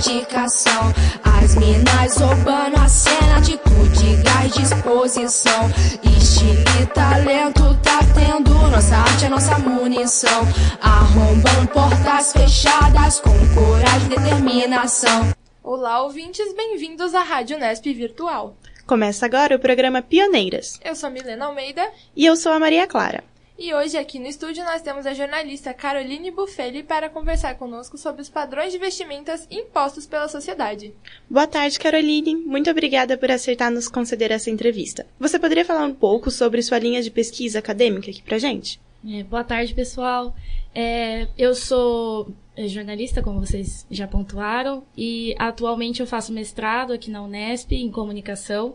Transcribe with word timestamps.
dedicação. 0.00 0.92
As 1.22 1.54
minas 1.56 2.16
roubando 2.16 2.76
a 2.76 2.88
cena, 2.88 3.36
atitude, 3.38 4.16
gás, 4.22 4.52
disposição. 4.54 5.70
Estilo 6.16 6.82
e 6.82 6.86
talento 6.86 7.62
tá 7.82 8.00
tendo, 8.14 8.50
nossa 8.70 8.96
arte 8.96 9.26
é 9.26 9.28
nossa 9.28 9.58
munição. 9.58 10.42
Arrombam 10.80 11.66
portas 11.66 12.32
fechadas 12.32 13.20
com 13.20 13.30
coragem 13.54 14.06
e 14.06 14.08
determinação. 14.08 15.32
Olá, 15.62 16.02
ouvintes, 16.02 16.54
bem-vindos 16.54 17.14
à 17.14 17.22
Rádio 17.22 17.58
Nesp 17.58 17.92
Virtual. 17.92 18.56
Começa 18.86 19.26
agora 19.26 19.54
o 19.54 19.58
programa 19.58 20.02
Pioneiras. 20.02 20.80
Eu 20.82 20.96
sou 20.96 21.10
Milena 21.10 21.46
Almeida. 21.46 21.86
E 22.16 22.24
eu 22.24 22.34
sou 22.34 22.52
a 22.52 22.58
Maria 22.58 22.86
Clara. 22.86 23.22
E 23.62 23.74
hoje 23.74 23.98
aqui 23.98 24.18
no 24.18 24.26
estúdio 24.26 24.64
nós 24.64 24.80
temos 24.80 25.04
a 25.04 25.12
jornalista 25.12 25.74
Caroline 25.74 26.30
Buffelli 26.30 26.82
para 26.82 27.10
conversar 27.10 27.56
conosco 27.56 27.98
sobre 27.98 28.22
os 28.22 28.30
padrões 28.30 28.72
de 28.72 28.78
vestimentas 28.78 29.46
impostos 29.50 30.06
pela 30.06 30.28
sociedade. 30.28 30.94
Boa 31.28 31.46
tarde, 31.46 31.78
Caroline. 31.78 32.36
Muito 32.36 32.70
obrigada 32.70 33.18
por 33.18 33.30
aceitar 33.30 33.70
nos 33.70 33.86
conceder 33.86 34.30
essa 34.30 34.48
entrevista. 34.48 35.06
Você 35.18 35.38
poderia 35.38 35.62
falar 35.62 35.84
um 35.84 35.92
pouco 35.92 36.30
sobre 36.30 36.62
sua 36.62 36.78
linha 36.78 37.02
de 37.02 37.10
pesquisa 37.10 37.58
acadêmica 37.58 38.10
aqui 38.10 38.22
pra 38.22 38.38
gente? 38.38 38.80
É, 39.06 39.22
boa 39.24 39.44
tarde, 39.44 39.74
pessoal. 39.74 40.34
É, 40.74 41.28
eu 41.36 41.54
sou 41.54 42.32
é, 42.56 42.66
jornalista, 42.66 43.20
como 43.20 43.40
vocês 43.40 43.86
já 43.90 44.08
pontuaram, 44.08 44.84
e 44.96 45.34
atualmente 45.38 46.00
eu 46.00 46.06
faço 46.06 46.32
mestrado 46.32 46.94
aqui 46.94 47.10
na 47.10 47.22
Unesp 47.22 47.72
em 47.72 47.90
comunicação 47.90 48.74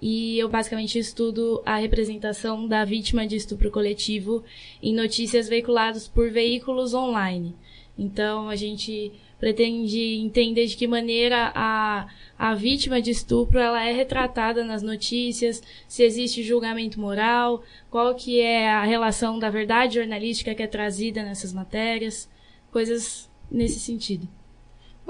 e 0.00 0.38
eu 0.38 0.48
basicamente 0.48 0.98
estudo 0.98 1.62
a 1.64 1.76
representação 1.76 2.66
da 2.66 2.84
vítima 2.84 3.26
de 3.26 3.36
estupro 3.36 3.70
coletivo 3.70 4.42
em 4.82 4.94
notícias 4.94 5.48
veiculadas 5.48 6.08
por 6.08 6.30
veículos 6.30 6.94
online. 6.94 7.54
Então, 7.98 8.48
a 8.48 8.56
gente 8.56 9.12
pretende 9.38 10.16
entender 10.16 10.66
de 10.66 10.76
que 10.76 10.86
maneira 10.86 11.52
a, 11.54 12.08
a 12.38 12.54
vítima 12.54 13.00
de 13.00 13.10
estupro 13.10 13.58
ela 13.58 13.84
é 13.84 13.92
retratada 13.92 14.64
nas 14.64 14.82
notícias, 14.82 15.62
se 15.88 16.02
existe 16.02 16.42
julgamento 16.42 17.00
moral, 17.00 17.62
qual 17.90 18.14
que 18.14 18.40
é 18.40 18.70
a 18.70 18.84
relação 18.84 19.38
da 19.38 19.50
verdade 19.50 19.96
jornalística 19.96 20.54
que 20.54 20.62
é 20.62 20.66
trazida 20.66 21.22
nessas 21.22 21.52
matérias, 21.52 22.28
coisas 22.70 23.30
nesse 23.50 23.80
sentido. 23.80 24.28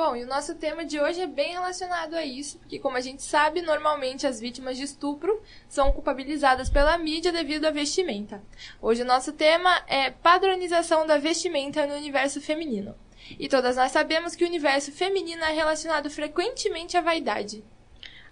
Bom, 0.03 0.17
e 0.17 0.25
o 0.25 0.27
nosso 0.27 0.55
tema 0.55 0.83
de 0.83 0.99
hoje 0.99 1.21
é 1.21 1.27
bem 1.27 1.53
relacionado 1.53 2.15
a 2.15 2.25
isso, 2.25 2.59
porque, 2.59 2.79
como 2.79 2.97
a 2.97 3.03
gente 3.03 3.23
sabe, 3.23 3.61
normalmente 3.61 4.27
as 4.27 4.41
vítimas 4.41 4.79
de 4.79 4.85
estupro 4.85 5.43
são 5.69 5.93
culpabilizadas 5.93 6.71
pela 6.71 6.97
mídia 6.97 7.31
devido 7.31 7.67
à 7.67 7.71
vestimenta. 7.71 8.43
Hoje 8.81 9.03
o 9.03 9.05
nosso 9.05 9.31
tema 9.31 9.85
é 9.87 10.11
padronização 10.11 11.07
da 11.07 11.19
vestimenta 11.19 11.87
no 11.87 11.97
universo 11.97 12.41
feminino. 12.41 12.95
E 13.39 13.47
todas 13.47 13.77
nós 13.77 13.93
sabemos 13.93 14.35
que 14.35 14.43
o 14.43 14.47
universo 14.47 14.91
feminino 14.91 15.45
é 15.45 15.53
relacionado 15.53 16.09
frequentemente 16.09 16.97
à 16.97 17.03
vaidade. 17.03 17.63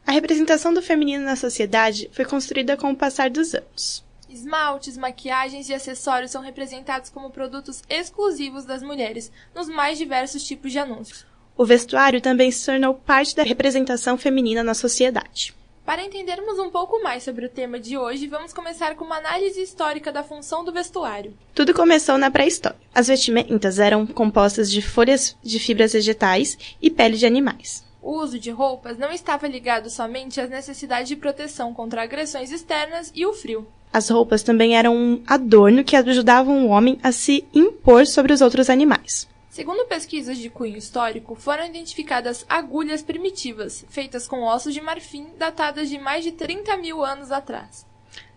A 0.07 0.13
representação 0.13 0.73
do 0.73 0.81
feminino 0.81 1.23
na 1.23 1.37
sociedade 1.37 2.09
foi 2.15 2.25
construída 2.25 2.79
com 2.79 2.93
o 2.93 2.97
passar 2.97 3.29
dos 3.29 3.55
anos. 3.55 4.03
Esmaltes, 4.27 4.97
maquiagens 4.97 5.69
e 5.69 5.75
acessórios 5.75 6.31
são 6.31 6.41
representados 6.41 7.11
como 7.11 7.31
produtos 7.31 7.83
exclusivos 7.91 8.65
das 8.65 8.83
mulheres 8.83 9.31
nos 9.55 9.69
mais 9.69 9.99
diversos 9.99 10.43
tipos 10.45 10.73
de 10.73 10.79
anúncios. 10.79 11.28
O 11.59 11.67
vestuário 11.67 12.21
também 12.21 12.53
se 12.53 12.65
tornou 12.65 12.95
parte 12.95 13.35
da 13.35 13.43
representação 13.43 14.17
feminina 14.17 14.63
na 14.63 14.75
sociedade. 14.75 15.53
Para 15.85 16.05
entendermos 16.05 16.57
um 16.57 16.71
pouco 16.71 17.03
mais 17.03 17.25
sobre 17.25 17.47
o 17.47 17.49
tema 17.49 17.81
de 17.81 17.99
hoje, 17.99 18.29
vamos 18.29 18.53
começar 18.53 18.95
com 18.95 19.05
uma 19.05 19.17
análise 19.17 19.61
histórica 19.61 20.13
da 20.13 20.23
função 20.23 20.65
do 20.65 20.71
vestuário. 20.71 21.37
Tudo 21.53 21.75
começou 21.75 22.17
na 22.17 22.31
pré-história. 22.31 22.79
As 22.95 23.09
vestimentas 23.09 23.81
eram 23.81 24.07
compostas 24.07 24.71
de 24.71 24.81
folhas 24.81 25.37
de 25.43 25.59
fibras 25.59 25.95
vegetais 25.95 26.57
e 26.81 26.91
pele 26.91 27.17
de 27.17 27.27
animais. 27.27 27.85
O 28.01 28.23
uso 28.23 28.39
de 28.39 28.53
roupas 28.53 28.97
não 28.97 29.11
estava 29.11 29.49
ligado 29.49 29.91
somente 29.91 30.41
às 30.41 30.49
necessidades 30.49 31.09
de 31.09 31.17
proteção 31.17 31.75
contra 31.75 32.05
agressões 32.05 32.53
externas 32.53 33.11
e 33.13 33.27
o 33.27 33.33
frio. 33.33 33.67
As 33.93 34.09
roupas 34.09 34.45
também 34.45 34.77
eram 34.77 34.95
um 34.95 35.23
adorno 35.27 35.83
que 35.83 35.97
ajudavam 35.97 36.65
o 36.65 36.69
homem 36.69 37.01
a 37.03 37.11
se 37.11 37.45
impor 37.53 38.07
sobre 38.07 38.33
os 38.33 38.43
outros 38.43 38.71
animais. 38.71 39.27
Segundo 39.59 39.87
pesquisas 39.87 40.39
de 40.39 40.49
cunho 40.49 40.77
histórico, 40.77 41.35
foram 41.35 41.67
identificadas 41.67 42.47
agulhas 42.49 43.03
primitivas, 43.03 43.85
feitas 43.89 44.29
com 44.29 44.45
ossos 44.45 44.73
de 44.73 44.81
marfim, 44.81 45.31
datadas 45.37 45.89
de 45.89 45.99
mais 45.99 46.23
de 46.23 46.31
30 46.31 46.77
mil 46.77 47.05
anos 47.05 47.33
atrás. 47.33 47.85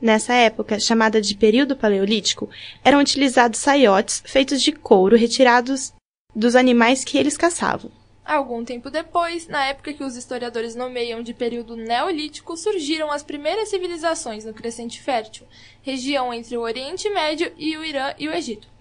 Nessa 0.02 0.34
época, 0.34 0.80
chamada 0.80 1.22
de 1.22 1.36
período 1.36 1.76
paleolítico, 1.76 2.50
eram 2.84 3.00
utilizados 3.00 3.59
saiotes 3.59 4.24
feitos 4.26 4.64
de 4.64 4.72
couro 4.72 5.16
retirados 5.16 5.94
dos 6.36 6.56
animais 6.56 7.04
que 7.04 7.20
eles 7.20 7.38
caçavam. 7.38 7.92
Algum 8.26 8.66
tempo 8.66 8.90
depois, 8.90 9.48
na 9.48 9.68
época 9.68 9.94
que 9.94 10.03
os 10.03 10.16
historiadores 10.16 10.74
nomeiam 10.74 11.22
de 11.22 11.36
período 11.36 11.76
neolítico, 11.76 12.58
surgiram 12.58 13.12
as 13.12 13.22
primeiras 13.22 13.70
civilizações 13.70 14.44
no 14.44 14.56
Crescente 14.56 15.00
Fértil, 15.00 15.46
região 15.84 16.34
entre 16.34 16.58
o 16.58 16.62
Oriente 16.62 17.08
Médio 17.12 17.53
e 17.59 17.78
o 17.78 17.86
Irã 17.86 18.12
e 18.18 18.28
o 18.28 18.34
Egito. 18.34 18.72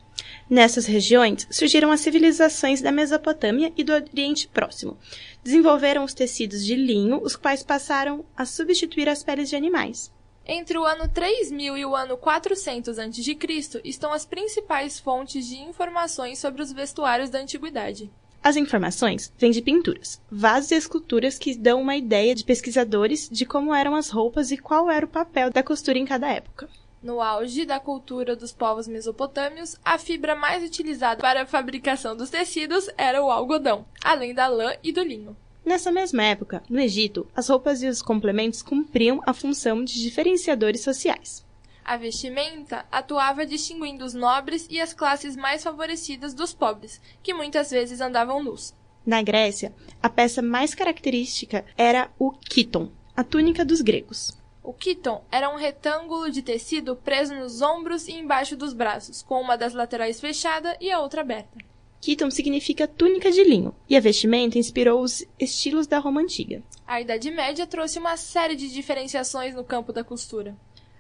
Nessas 0.51 0.85
regiões 0.85 1.47
surgiram 1.49 1.93
as 1.93 2.01
civilizações 2.01 2.83
da 2.83 2.91
Mesopotâmia 2.91 3.73
e 3.77 3.85
do 3.85 3.93
Oriente 3.93 4.49
Próximo. 4.49 4.99
Desenvolveram 5.45 6.03
os 6.03 6.13
tecidos 6.13 6.65
de 6.65 6.75
linho, 6.75 7.23
os 7.23 7.37
quais 7.37 7.63
passaram 7.63 8.25
a 8.37 8.45
substituir 8.45 9.09
as 9.09 9.23
peles 9.23 9.49
de 9.49 9.55
animais. 9.55 10.13
Entre 10.45 10.77
o 10.77 10.85
ano 10.85 11.07
3000 11.07 11.79
e 11.79 11.87
o 11.87 11.95
ano 11.95 12.17
400 12.17 12.99
a.C. 12.99 13.81
estão 13.85 14.13
as 14.13 14.27
principais 14.27 14.99
fontes 14.99 15.47
de 15.47 15.59
informações 15.59 16.41
sobre 16.41 16.63
os 16.63 16.73
vestuários 16.73 17.31
da 17.31 17.39
antiguidade. 17.39 18.11
As 18.43 18.57
informações 18.57 19.33
vêm 19.39 19.53
de 19.53 19.63
pinturas, 19.63 20.21
vasos 20.29 20.73
e 20.73 20.75
esculturas 20.75 21.39
que 21.39 21.55
dão 21.55 21.81
uma 21.81 21.95
ideia 21.95 22.35
de 22.35 22.43
pesquisadores 22.43 23.29
de 23.31 23.47
como 23.47 23.73
eram 23.73 23.95
as 23.95 24.11
roupas 24.11 24.51
e 24.51 24.57
qual 24.57 24.91
era 24.91 25.07
o 25.07 25.11
papel 25.11 25.53
da 25.53 25.63
costura 25.63 25.97
em 25.97 26.05
cada 26.05 26.29
época. 26.29 26.69
No 27.03 27.23
auge 27.23 27.65
da 27.65 27.81
cultura 27.81 28.37
dos 28.37 28.53
povos 28.53 28.87
mesopotâmios, 28.87 29.75
a 29.83 29.97
fibra 29.97 30.37
mais 30.37 30.63
utilizada 30.63 31.19
para 31.19 31.43
a 31.43 31.47
fabricação 31.47 32.15
dos 32.15 32.29
tecidos 32.29 32.91
era 32.99 33.23
o 33.25 33.31
algodão, 33.31 33.87
além 34.05 34.35
da 34.35 34.47
lã 34.49 34.75
e 34.83 34.93
do 34.93 35.03
linho. 35.03 35.35
Nessa 35.65 35.91
mesma 35.91 36.23
época, 36.23 36.63
no 36.69 36.79
Egito, 36.79 37.27
as 37.35 37.49
roupas 37.49 37.83
e 37.83 37.89
os 37.89 38.03
complementos 38.03 38.61
cumpriam 38.61 39.23
a 39.25 39.33
função 39.33 39.83
de 39.83 40.03
diferenciadores 40.03 40.83
sociais. 40.83 41.43
A 41.83 41.97
vestimenta 41.97 42.85
atuava 42.93 43.47
distinguindo 43.47 44.05
os 44.05 44.13
nobres 44.13 44.67
e 44.69 44.79
as 44.79 44.93
classes 44.93 45.35
mais 45.35 45.63
favorecidas 45.65 46.35
dos 46.35 46.53
pobres, 46.53 47.01
que 47.23 47.33
muitas 47.33 47.71
vezes 47.71 48.03
andavam 48.03 48.43
nus. 48.45 48.75
Na 49.07 49.23
Grécia, 49.23 49.75
a 50.03 50.09
peça 50.11 50.43
mais 50.43 50.75
característica 50.75 51.65
era 51.79 52.11
o 52.19 52.31
kiton, 52.31 52.91
a 53.17 53.25
túnica 53.25 53.65
dos 53.65 53.81
gregos. 53.81 54.39
O 54.63 54.73
kiton 54.75 55.25
era 55.33 55.49
um 55.49 55.57
retângulo 55.57 56.31
de 56.31 56.43
tecido 56.43 56.95
preso 56.95 57.35
nos 57.35 57.63
ombros 57.63 58.07
e 58.07 58.13
embaixo 58.13 58.57
dos 58.57 58.75
braços, 58.75 59.23
com 59.23 59.41
uma 59.41 59.57
das 59.57 59.73
laterais 59.73 60.21
fechada 60.21 60.77
e 60.81 60.91
a 60.91 61.01
outra 61.01 61.23
aberta. 61.23 61.59
Kiton 62.01 62.31
significa 62.31 62.89
túnica 62.89 63.31
de 63.31 63.43
linho, 63.45 63.75
e 63.89 63.97
a 63.97 64.01
vestimenta 64.01 64.59
inspirou 64.59 65.03
os 65.03 65.25
estilos 65.39 65.87
da 65.87 65.99
Roma 65.99 66.21
antiga. 66.21 66.63
A 66.87 67.01
Idade 67.01 67.31
Média 67.31 67.67
trouxe 67.67 67.99
uma 67.99 68.17
série 68.17 68.57
de 68.57 68.73
diferenciações 68.73 69.55
no 69.55 69.65
campo 69.65 69.93
da 69.93 70.05
costura. 70.05 70.57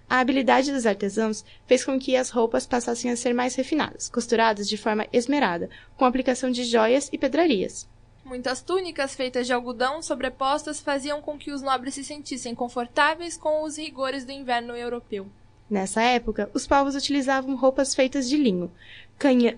A 0.08 0.18
habilidade 0.18 0.72
dos 0.72 0.86
artesãos 0.86 1.44
fez 1.66 1.84
com 1.84 1.98
que 1.98 2.16
as 2.16 2.30
roupas 2.30 2.66
passassem 2.66 3.10
a 3.10 3.16
ser 3.16 3.32
mais 3.32 3.54
refinadas, 3.54 4.08
costuradas 4.08 4.68
de 4.68 4.76
forma 4.76 5.06
esmerada, 5.12 5.70
com 5.96 6.04
aplicação 6.04 6.50
de 6.50 6.64
joias 6.64 7.08
e 7.12 7.16
pedrarias. 7.16 7.88
Muitas 8.30 8.62
túnicas 8.62 9.12
feitas 9.16 9.44
de 9.44 9.52
algodão 9.52 10.00
sobrepostas 10.00 10.80
faziam 10.80 11.20
com 11.20 11.36
que 11.36 11.50
os 11.50 11.62
nobres 11.62 11.94
se 11.94 12.04
sentissem 12.04 12.54
confortáveis 12.54 13.36
com 13.36 13.64
os 13.64 13.76
rigores 13.76 14.24
do 14.24 14.30
inverno 14.30 14.76
europeu. 14.76 15.26
Nessa 15.68 16.00
época, 16.00 16.48
os 16.54 16.64
povos 16.64 16.94
utilizavam 16.94 17.56
roupas 17.56 17.92
feitas 17.92 18.28
de 18.28 18.36
linho, 18.36 18.70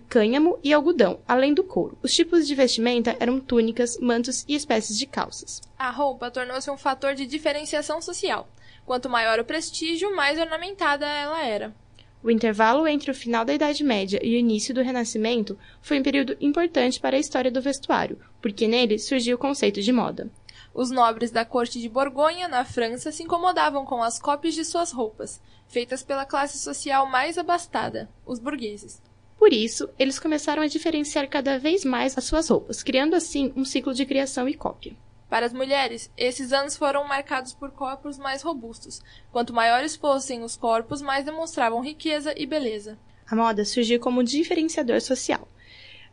cânhamo 0.09 0.59
e 0.65 0.73
algodão, 0.73 1.21
além 1.29 1.53
do 1.53 1.63
couro. 1.63 1.99
Os 2.03 2.15
tipos 2.15 2.47
de 2.47 2.55
vestimenta 2.55 3.15
eram 3.21 3.39
túnicas, 3.39 3.99
mantos 3.99 4.43
e 4.49 4.55
espécies 4.55 4.97
de 4.97 5.07
calças. 5.07 5.61
A 5.79 5.91
roupa 5.91 6.31
tornou-se 6.31 6.71
um 6.71 6.79
fator 6.79 7.15
de 7.15 7.27
diferenciação 7.27 8.01
social. 8.01 8.49
Quanto 8.87 9.11
maior 9.11 9.39
o 9.39 9.45
prestígio, 9.45 10.17
mais 10.17 10.39
ornamentada 10.39 11.07
ela 11.07 11.45
era. 11.45 11.75
O 12.23 12.31
intervalo 12.31 12.87
entre 12.87 13.11
o 13.11 13.15
final 13.15 13.45
da 13.45 13.53
Idade 13.53 13.83
Média 13.83 14.21
e 14.23 14.37
o 14.37 14.39
início 14.39 14.73
do 14.73 14.81
Renascimento 14.81 15.59
foi 15.81 15.99
um 15.99 16.03
período 16.05 16.37
importante 16.41 17.01
para 17.01 17.17
a 17.17 17.19
história 17.19 17.51
do 17.51 17.61
vestuário, 17.61 18.19
porque 18.41 18.69
nele 18.69 18.99
surgiu 18.99 19.35
o 19.35 19.39
conceito 19.39 19.83
de 19.83 19.93
moda. 19.93 20.31
Os 20.73 20.91
nobres 20.91 21.33
da 21.33 21.45
corte 21.45 21.81
de 21.81 21.89
Borgonha, 21.89 22.47
na 22.47 22.65
França, 22.65 23.11
se 23.11 23.25
incomodavam 23.25 23.85
com 23.85 24.03
as 24.03 24.21
cópias 24.21 24.55
de 24.55 24.65
suas 24.65 24.93
roupas, 24.93 25.41
feitas 25.67 26.05
pela 26.05 26.25
classe 26.25 26.59
social 26.59 27.07
mais 27.07 27.37
abastada, 27.37 28.09
os 28.25 28.39
burgueses. 28.39 29.03
Por 29.37 29.53
isso, 29.53 29.89
eles 29.99 30.21
começaram 30.21 30.63
a 30.63 30.69
diferenciar 30.69 31.29
cada 31.29 31.59
vez 31.59 31.85
mais 31.85 32.17
as 32.17 32.23
suas 32.23 32.49
roupas, 32.49 32.85
criando 32.85 33.15
assim 33.15 33.53
um 33.57 33.65
ciclo 33.65 33.93
de 33.93 34.07
criação 34.07 34.49
e 34.49 34.55
cópia. 34.55 34.95
Para 35.33 35.47
as 35.47 35.53
mulheres, 35.55 36.11
esses 36.15 36.53
anos 36.53 36.77
foram 36.77 37.09
marcados 37.09 37.55
por 37.55 37.71
corpos 37.71 38.19
mais 38.19 38.43
robustos. 38.43 39.01
Quanto 39.31 39.55
maiores 39.55 39.97
fossem 39.97 40.43
os 40.43 40.59
corpos, 40.59 41.01
mais 41.01 41.25
demonstravam 41.25 41.81
riqueza 41.81 42.35
e 42.37 42.45
beleza. 42.45 42.99
A 43.27 43.35
moda 43.35 43.65
surgiu 43.65 43.99
como 43.99 44.23
diferenciador 44.23 45.01
social. 45.01 45.49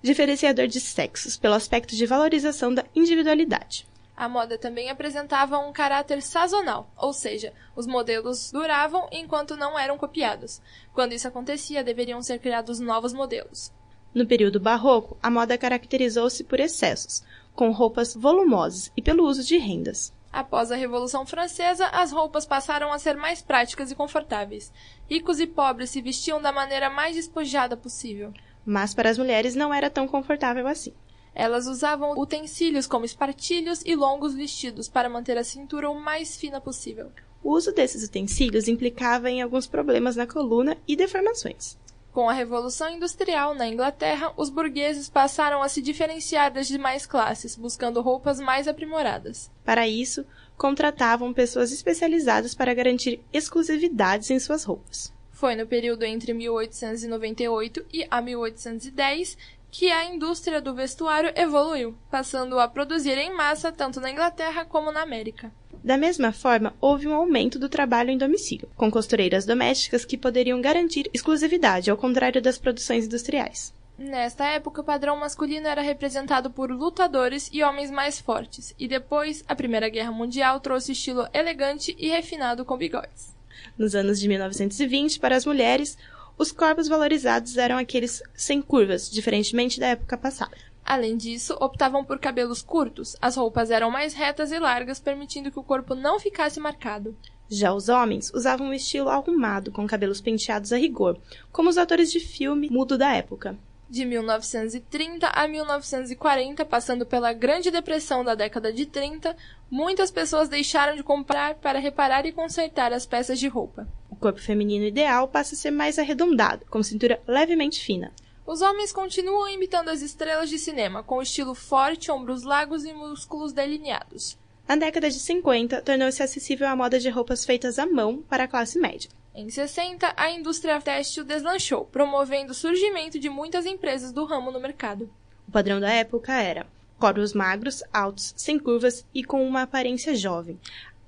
diferenciador 0.02 0.68
de 0.68 0.80
sexos 0.80 1.36
pelo 1.36 1.56
aspecto 1.56 1.98
de 1.98 2.06
valorização 2.06 2.74
da 2.74 2.86
individualidade. 2.96 3.86
A 4.16 4.30
moda 4.30 4.58
também 4.58 4.90
apresentava 4.90 5.60
um 5.60 5.74
caráter 5.74 6.22
sazonal, 6.22 6.90
ou 6.96 7.12
seja, 7.12 7.52
os 7.76 7.86
modelos 7.86 8.54
duravam 8.54 9.10
enquanto 9.12 9.58
não 9.58 9.78
eram 9.78 9.98
copiados. 9.98 10.62
Quando 10.94 11.12
isso 11.12 11.28
acontecia, 11.28 11.84
deveriam 11.84 12.22
ser 12.22 12.40
criados 12.40 12.80
novos 12.80 13.12
modelos. 13.12 13.70
No 14.14 14.26
período 14.26 14.60
barroco, 14.60 15.18
a 15.22 15.30
moda 15.30 15.58
caracterizou-se 15.58 16.44
por 16.46 16.60
excessos, 16.60 17.22
com 17.60 17.72
roupas 17.72 18.16
volumosas 18.16 18.90
e 18.96 19.02
pelo 19.02 19.26
uso 19.26 19.44
de 19.44 19.58
rendas. 19.58 20.14
Após 20.32 20.72
a 20.72 20.78
Revolução 20.78 21.26
Francesa, 21.26 21.88
as 21.88 22.10
roupas 22.10 22.46
passaram 22.46 22.94
a 22.94 22.98
ser 22.98 23.18
mais 23.18 23.42
práticas 23.42 23.92
e 23.92 23.96
confortáveis. 23.96 24.72
Ricos 25.10 25.42
e 25.42 25.46
pobres 25.46 25.90
se 25.90 26.02
vestiam 26.02 26.42
da 26.42 26.54
maneira 26.54 26.90
mais 26.90 27.18
despojada 27.18 27.76
possível. 27.76 28.32
Mas 28.66 28.94
para 28.94 29.10
as 29.10 29.18
mulheres 29.18 29.56
não 29.56 29.74
era 29.74 29.90
tão 29.90 30.08
confortável 30.08 30.68
assim. 30.68 30.94
Elas 31.36 31.68
usavam 31.68 32.18
utensílios 32.18 32.88
como 32.88 33.04
espartilhos 33.04 33.82
e 33.86 33.94
longos 33.94 34.34
vestidos 34.34 34.88
para 34.88 35.10
manter 35.10 35.38
a 35.38 35.44
cintura 35.44 35.90
o 35.90 36.00
mais 36.00 36.38
fina 36.38 36.62
possível. 36.62 37.12
O 37.44 37.52
uso 37.52 37.74
desses 37.74 38.08
utensílios 38.08 38.70
implicava 38.70 39.30
em 39.30 39.42
alguns 39.42 39.68
problemas 39.68 40.16
na 40.16 40.26
coluna 40.26 40.78
e 40.88 40.96
deformações. 40.96 41.78
Com 42.12 42.28
a 42.28 42.34
Revolução 42.34 42.90
Industrial 42.90 43.54
na 43.54 43.68
Inglaterra, 43.68 44.34
os 44.36 44.50
burgueses 44.50 45.08
passaram 45.08 45.62
a 45.62 45.70
se 45.70 45.82
diferenciar 45.82 46.52
das 46.52 46.68
demais 46.68 47.06
classes, 47.06 47.56
buscando 47.56 48.02
roupas 48.02 48.40
mais 48.40 48.68
aprimoradas. 48.68 49.52
Para 49.64 49.88
isso, 49.88 50.26
contratavam 50.58 51.32
pessoas 51.34 51.72
especializadas 51.72 52.56
para 52.56 52.74
garantir 52.74 53.24
exclusividades 53.32 54.32
em 54.32 54.40
suas 54.40 54.64
roupas. 54.64 55.14
Foi 55.32 55.56
no 55.56 55.68
período 55.68 56.04
entre 56.04 56.34
1898 56.34 57.86
e 57.94 58.06
a 58.10 58.22
1810 58.22 59.38
que 59.72 59.92
a 59.92 60.04
indústria 60.04 60.60
do 60.60 60.74
vestuário 60.74 61.32
evoluiu, 61.36 61.96
passando 62.10 62.60
a 62.60 62.68
produzir 62.68 63.18
em 63.18 63.34
massa 63.34 63.72
tanto 63.72 64.02
na 64.02 64.10
Inglaterra 64.10 64.66
como 64.66 64.92
na 64.92 65.04
América. 65.04 65.52
Da 65.84 65.98
mesma 65.98 66.32
forma, 66.32 66.74
houve 66.82 67.08
um 67.08 67.14
aumento 67.14 67.58
do 67.58 67.70
trabalho 67.70 68.10
em 68.10 68.18
domicílio, 68.18 68.70
com 68.76 68.92
costureiras 68.92 69.46
domésticas 69.46 70.04
que 70.04 70.18
poderiam 70.18 70.60
garantir 70.62 71.10
exclusividade, 71.14 71.90
ao 71.90 71.98
contrário 71.98 72.42
das 72.42 72.58
produções 72.58 73.06
industriais. 73.06 73.74
Nesta 73.98 74.46
época, 74.46 74.82
o 74.82 74.84
padrão 74.84 75.18
masculino 75.18 75.68
era 75.68 75.82
representado 75.82 76.50
por 76.50 76.72
lutadores 76.72 77.50
e 77.52 77.64
homens 77.64 77.92
mais 77.92 78.20
fortes, 78.20 78.74
e 78.80 78.88
depois, 78.88 79.44
a 79.48 79.56
Primeira 79.56 79.90
Guerra 79.90 80.12
Mundial 80.12 80.60
trouxe 80.60 80.94
estilo 80.94 81.28
elegante 81.34 81.96
e 82.00 82.08
refinado 82.08 82.64
com 82.64 82.78
bigodes. 82.78 83.36
Nos 83.78 83.96
anos 83.96 84.20
de 84.20 84.28
1920, 84.28 85.20
para 85.20 85.36
as 85.36 85.46
mulheres, 85.46 85.98
os 86.38 86.52
corpos 86.52 86.88
valorizados 86.88 87.58
eram 87.58 87.78
aqueles 87.78 88.24
sem 88.34 88.62
curvas, 88.62 89.10
diferentemente 89.10 89.80
da 89.80 89.88
época 89.88 90.18
passada. 90.18 90.56
Além 90.86 91.18
disso, 91.18 91.56
optavam 91.60 92.04
por 92.04 92.20
cabelos 92.20 92.62
curtos. 92.62 93.16
As 93.22 93.36
roupas 93.36 93.70
eram 93.70 93.92
mais 93.92 94.14
retas 94.14 94.52
e 94.52 94.60
largas, 94.60 95.00
permitindo 95.00 95.52
que 95.52 95.60
o 95.60 95.64
corpo 95.64 95.94
não 95.94 96.20
ficasse 96.20 96.60
marcado. 96.60 97.16
Já 97.50 97.74
os 97.74 97.90
homens 97.90 98.32
usavam 98.34 98.68
um 98.68 98.74
estilo 98.74 99.10
arrumado, 99.10 99.72
com 99.72 99.88
cabelos 99.88 100.22
penteados 100.22 100.72
a 100.72 100.78
rigor, 100.78 101.20
como 101.52 101.70
os 101.70 101.78
atores 101.78 102.12
de 102.12 102.20
filme 102.20 102.70
mudo 102.70 102.98
da 102.98 103.12
época. 103.14 103.58
De 103.90 104.06
1930 104.06 105.28
a 105.28 105.48
1940, 105.48 106.64
passando 106.64 107.08
pela 107.08 107.34
Grande 107.34 107.72
Depressão 107.72 108.24
da 108.24 108.36
década 108.36 108.72
de 108.72 108.86
30, 108.86 109.36
muitas 109.68 110.12
pessoas 110.12 110.48
deixaram 110.48 110.96
de 110.96 111.02
comprar 111.02 111.56
para 111.56 111.80
reparar 111.80 112.24
e 112.28 112.32
consertar 112.32 112.94
as 112.94 113.08
peças 113.08 113.40
de 113.40 113.48
roupa. 113.48 113.88
O 114.08 114.16
corpo 114.16 114.40
feminino 114.40 114.86
ideal 114.86 115.28
passa 115.28 115.56
a 115.56 115.58
ser 115.58 115.72
mais 115.72 115.98
arredondado, 115.98 116.68
com 116.70 116.84
cintura 116.84 117.20
levemente 117.28 117.84
fina. 117.84 118.14
Os 118.50 118.64
homens 118.64 118.92
continuam 118.92 119.48
imitando 119.48 119.90
as 119.90 120.02
estrelas 120.02 120.50
de 120.50 120.58
cinema, 120.58 121.04
com 121.04 121.22
estilo 121.22 121.54
forte, 121.54 122.10
ombros 122.10 122.42
largos 122.42 122.84
e 122.84 122.92
músculos 122.92 123.54
delineados. 123.54 124.36
Na 124.68 124.76
década 124.76 125.08
de 125.08 125.20
50, 125.20 125.84
tornou-se 125.84 126.24
acessível 126.24 126.68
a 126.68 126.76
moda 126.76 127.00
de 127.00 127.12
roupas 127.12 127.46
feitas 127.46 127.78
à 127.78 127.86
mão 127.86 128.24
para 128.28 128.46
a 128.46 128.48
classe 128.48 128.80
média. 128.80 129.08
Em 129.36 129.52
60, 129.52 130.16
a 130.18 130.32
indústria 130.32 130.82
têxtil 130.82 131.24
deslanchou, 131.26 131.86
promovendo 131.86 132.52
o 132.52 132.56
surgimento 132.56 133.20
de 133.20 133.30
muitas 133.30 133.68
empresas 133.68 134.12
do 134.12 134.26
ramo 134.26 134.50
no 134.50 134.60
mercado. 134.60 135.08
O 135.48 135.52
padrão 135.52 135.80
da 135.80 135.92
época 135.92 136.34
era 136.34 136.66
corpos 136.98 137.36
magros, 137.36 137.84
altos, 137.94 138.34
sem 138.36 138.58
curvas 138.58 139.06
e 139.14 139.24
com 139.24 139.48
uma 139.48 139.62
aparência 139.62 140.16
jovem. 140.16 140.60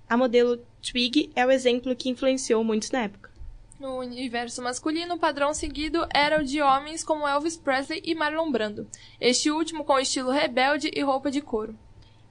A 0.08 0.16
modelo 0.16 0.64
Twig 0.80 1.32
é 1.36 1.44
o 1.44 1.50
exemplo 1.50 1.96
que 1.96 2.08
influenciou 2.08 2.64
muitos 2.64 2.92
na 2.92 3.02
época. 3.02 3.31
No 3.82 3.98
universo 3.98 4.62
masculino, 4.62 5.16
o 5.16 5.18
padrão 5.18 5.56
seguido 5.56 6.08
era 6.14 6.40
o 6.40 6.46
de 6.46 6.62
homens 6.62 7.04
como 7.04 7.28
Elvis 7.28 7.58
Presley 7.58 8.00
e 8.06 8.14
Marlon 8.14 8.52
Brando, 8.52 8.88
este 9.20 9.50
último 9.50 9.84
com 9.84 9.98
estilo 9.98 10.30
rebelde 10.30 10.92
e 10.94 11.02
roupa 11.02 11.32
de 11.32 11.42
couro. 11.42 11.76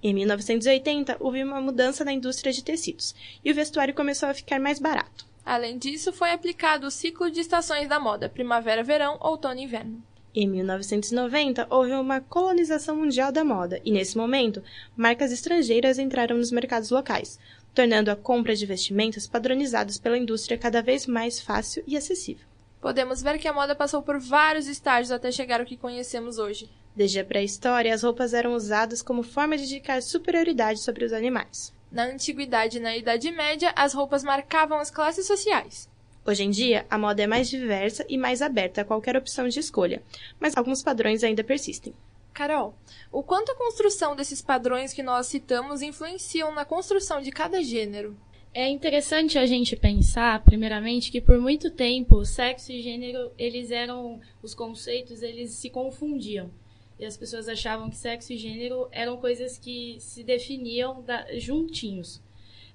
Em 0.00 0.14
1980, 0.14 1.16
houve 1.18 1.42
uma 1.42 1.60
mudança 1.60 2.04
na 2.04 2.12
indústria 2.12 2.52
de 2.52 2.62
tecidos 2.62 3.16
e 3.44 3.50
o 3.50 3.54
vestuário 3.54 3.92
começou 3.92 4.28
a 4.28 4.34
ficar 4.34 4.60
mais 4.60 4.78
barato. 4.78 5.26
Além 5.44 5.76
disso, 5.76 6.12
foi 6.12 6.30
aplicado 6.30 6.86
o 6.86 6.90
ciclo 6.90 7.28
de 7.28 7.40
estações 7.40 7.88
da 7.88 7.98
moda, 7.98 8.28
primavera-verão, 8.28 9.18
outono 9.20 9.58
e 9.58 9.64
inverno. 9.64 10.00
Em 10.32 10.46
1990, 10.46 11.66
houve 11.68 11.92
uma 11.94 12.20
colonização 12.20 12.94
mundial 12.94 13.32
da 13.32 13.42
moda 13.42 13.80
e, 13.84 13.90
nesse 13.90 14.16
momento, 14.16 14.62
marcas 14.96 15.32
estrangeiras 15.32 15.98
entraram 15.98 16.36
nos 16.36 16.52
mercados 16.52 16.90
locais, 16.90 17.40
tornando 17.74 18.10
a 18.10 18.16
compra 18.16 18.54
de 18.54 18.66
vestimentas 18.66 19.26
padronizados 19.26 19.98
pela 19.98 20.18
indústria 20.18 20.58
cada 20.58 20.82
vez 20.82 21.06
mais 21.06 21.40
fácil 21.40 21.82
e 21.86 21.96
acessível. 21.96 22.46
Podemos 22.80 23.22
ver 23.22 23.38
que 23.38 23.46
a 23.46 23.52
moda 23.52 23.74
passou 23.74 24.02
por 24.02 24.18
vários 24.18 24.66
estágios 24.66 25.10
até 25.10 25.30
chegar 25.30 25.60
ao 25.60 25.66
que 25.66 25.76
conhecemos 25.76 26.38
hoje. 26.38 26.70
Desde 26.96 27.20
a 27.20 27.24
pré-história, 27.24 27.94
as 27.94 28.02
roupas 28.02 28.32
eram 28.34 28.54
usadas 28.54 29.02
como 29.02 29.22
forma 29.22 29.56
de 29.56 29.64
indicar 29.64 30.02
superioridade 30.02 30.80
sobre 30.80 31.04
os 31.04 31.12
animais. 31.12 31.72
Na 31.92 32.04
antiguidade 32.04 32.78
e 32.78 32.80
na 32.80 32.96
Idade 32.96 33.30
Média, 33.30 33.72
as 33.76 33.92
roupas 33.92 34.24
marcavam 34.24 34.78
as 34.78 34.90
classes 34.90 35.26
sociais. 35.26 35.88
Hoje 36.24 36.44
em 36.44 36.50
dia, 36.50 36.86
a 36.90 36.96
moda 36.98 37.22
é 37.22 37.26
mais 37.26 37.48
diversa 37.48 38.04
e 38.08 38.16
mais 38.16 38.42
aberta 38.42 38.82
a 38.82 38.84
qualquer 38.84 39.16
opção 39.16 39.48
de 39.48 39.58
escolha, 39.58 40.02
mas 40.38 40.56
alguns 40.56 40.82
padrões 40.82 41.24
ainda 41.24 41.42
persistem. 41.42 41.94
Carol, 42.32 42.74
o 43.12 43.22
quanto 43.22 43.52
a 43.52 43.56
construção 43.56 44.16
desses 44.16 44.40
padrões 44.40 44.92
que 44.92 45.02
nós 45.02 45.26
citamos 45.26 45.82
influenciam 45.82 46.54
na 46.54 46.64
construção 46.64 47.20
de 47.20 47.30
cada 47.30 47.62
gênero? 47.62 48.16
É 48.52 48.68
interessante 48.68 49.38
a 49.38 49.46
gente 49.46 49.76
pensar, 49.76 50.42
primeiramente, 50.42 51.12
que 51.12 51.20
por 51.20 51.38
muito 51.38 51.70
tempo 51.70 52.24
sexo 52.24 52.72
e 52.72 52.82
gênero, 52.82 53.30
eles 53.38 53.70
eram 53.70 54.20
os 54.42 54.54
conceitos, 54.54 55.22
eles 55.22 55.52
se 55.52 55.70
confundiam. 55.70 56.50
E 56.98 57.04
as 57.04 57.16
pessoas 57.16 57.48
achavam 57.48 57.88
que 57.88 57.96
sexo 57.96 58.32
e 58.32 58.36
gênero 58.36 58.88
eram 58.90 59.16
coisas 59.18 59.56
que 59.56 59.96
se 60.00 60.24
definiam 60.24 61.00
da, 61.02 61.26
juntinhos. 61.38 62.20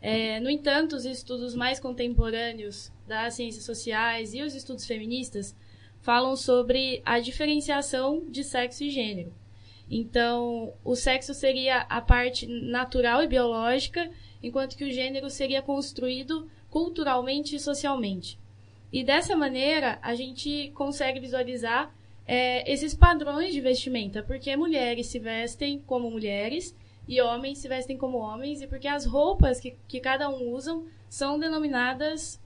É, 0.02 0.40
no 0.40 0.50
entanto, 0.50 0.96
os 0.96 1.06
estudos 1.06 1.54
mais 1.56 1.80
contemporâneos 1.80 2.92
das 3.06 3.34
ciências 3.34 3.66
sociais 3.66 4.34
e 4.34 4.42
os 4.42 4.56
estudos 4.56 4.86
feministas 4.86 5.56
falam 6.02 6.36
sobre 6.36 7.02
a 7.04 7.20
diferenciação 7.20 8.24
de 8.30 8.44
sexo 8.44 8.84
e 8.84 8.90
gênero. 8.90 9.34
Então, 9.90 10.74
o 10.84 10.96
sexo 10.96 11.34
seria 11.34 11.82
a 11.82 12.02
parte 12.02 12.48
natural 12.48 13.24
e 13.24 13.28
biológica, 13.28 14.10
enquanto 14.42 14.76
que 14.76 14.84
o 14.84 14.92
gênero 14.92 15.30
seria 15.30 15.62
construído 15.62 16.50
culturalmente 16.70 17.56
e 17.56 17.60
socialmente. 17.60 18.40
E 18.92 19.04
dessa 19.04 19.36
maneira, 19.36 20.00
a 20.02 20.16
gente 20.16 20.72
consegue 20.74 21.20
visualizar 21.20 21.94
é, 22.28 22.72
esses 22.72 22.96
padrões 22.96 23.54
de 23.54 23.62
vestimenta, 23.62 24.24
porque 24.24 24.56
mulheres 24.56 25.08
se 25.08 25.20
vestem 25.20 25.80
como 25.86 26.10
mulheres 26.10 26.76
e 27.08 27.22
homens 27.22 27.60
se 27.60 27.68
vestem 27.68 27.98
como 27.98 28.18
homens, 28.18 28.62
e 28.62 28.68
porque 28.68 28.88
as 28.88 29.06
roupas 29.06 29.60
que, 29.60 29.76
que 29.88 30.00
cada 30.00 30.28
um 30.30 30.52
usa 30.52 30.82
são 31.08 31.38
denominadas 31.38 32.42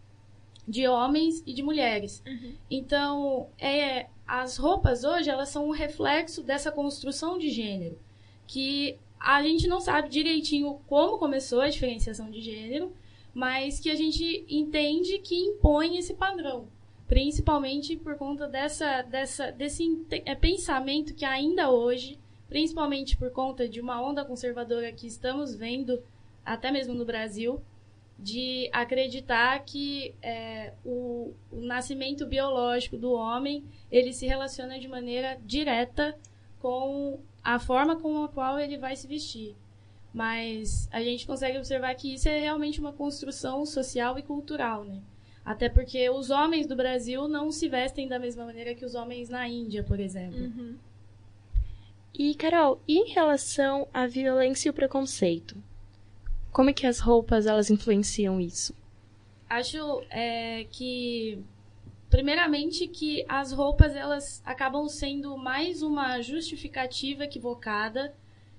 de 0.67 0.87
homens 0.87 1.41
e 1.45 1.53
de 1.53 1.63
mulheres. 1.63 2.21
Uhum. 2.27 2.53
Então, 2.69 3.49
é, 3.57 4.07
as 4.29 4.57
roupas 4.57 5.03
hoje 5.03 5.27
elas 5.27 5.49
são 5.49 5.67
um 5.67 5.71
reflexo 5.71 6.43
dessa 6.43 6.71
construção 6.71 7.39
de 7.39 7.49
gênero, 7.49 7.97
que 8.45 8.95
a 9.19 9.41
gente 9.41 9.67
não 9.67 9.81
sabe 9.81 10.07
direitinho 10.07 10.79
como 10.87 11.17
começou 11.17 11.61
a 11.61 11.67
diferenciação 11.67 12.29
de 12.29 12.39
gênero, 12.39 12.93
mas 13.33 13.79
que 13.79 13.89
a 13.89 13.95
gente 13.95 14.45
entende 14.47 15.17
que 15.17 15.35
impõe 15.35 15.97
esse 15.97 16.13
padrão, 16.13 16.67
principalmente 17.07 17.97
por 17.97 18.17
conta 18.17 18.47
dessa, 18.47 19.01
dessa 19.01 19.51
desse 19.51 20.05
é, 20.11 20.35
pensamento 20.35 21.15
que 21.15 21.25
ainda 21.25 21.71
hoje, 21.71 22.19
principalmente 22.47 23.17
por 23.17 23.31
conta 23.31 23.67
de 23.67 23.81
uma 23.81 23.99
onda 23.99 24.23
conservadora 24.23 24.91
que 24.91 25.07
estamos 25.07 25.55
vendo 25.55 26.03
até 26.45 26.71
mesmo 26.71 26.93
no 26.93 27.03
Brasil, 27.03 27.59
de 28.21 28.69
acreditar 28.73 29.57
que 29.63 30.13
é, 30.21 30.73
o, 30.83 31.33
o, 31.49 31.61
nascimento 31.61 32.25
biológico 32.25 32.97
do 32.97 33.13
homem 33.13 33.63
ele 33.89 34.11
se 34.11 34.25
relaciona 34.25 34.77
de 34.77 34.87
maneira 34.87 35.39
direta 35.45 36.17
com 36.59 37.19
a 37.41 37.57
forma 37.57 37.95
com 37.95 38.23
a 38.23 38.27
qual 38.27 38.59
ele 38.59 38.77
vai 38.77 38.95
se 38.95 39.07
vestir. 39.07 39.55
Mas 40.13 40.89
a 40.91 41.01
gente 41.01 41.25
consegue 41.25 41.57
observar 41.57 41.95
que 41.95 42.13
isso 42.13 42.27
é 42.27 42.39
realmente 42.39 42.79
uma 42.79 42.91
construção 42.91 43.65
social 43.65 44.19
e 44.19 44.23
cultural, 44.23 44.83
né? 44.83 45.01
Até 45.45 45.69
porque 45.69 46.09
os 46.09 46.29
homens 46.29 46.67
do 46.67 46.75
Brasil 46.75 47.27
não 47.27 47.51
se 47.51 47.69
vestem 47.69 48.07
da 48.07 48.19
mesma 48.19 48.45
maneira 48.45 48.75
que 48.75 48.83
os 48.83 48.95
homens 48.95 49.29
na 49.29 49.47
Índia, 49.47 49.83
por 49.83 49.99
exemplo. 49.99 50.39
Uhum. 50.39 50.75
E, 52.13 52.35
Carol, 52.35 52.81
e 52.87 52.99
em 52.99 53.13
relação 53.13 53.87
à 53.93 54.05
violência 54.05 54.67
e 54.67 54.71
o 54.71 54.73
preconceito? 54.73 55.55
Como 56.51 56.69
é 56.69 56.73
que 56.73 56.87
as 56.87 56.99
roupas 56.99 57.45
elas 57.45 57.69
influenciam 57.69 58.39
isso? 58.39 58.73
Acho 59.49 60.03
é, 60.09 60.65
que 60.69 61.43
primeiramente 62.09 62.87
que 62.87 63.23
as 63.27 63.51
roupas 63.51 63.95
elas 63.95 64.41
acabam 64.45 64.87
sendo 64.87 65.37
mais 65.37 65.81
uma 65.81 66.21
justificativa 66.21 67.25
equivocada 67.25 68.13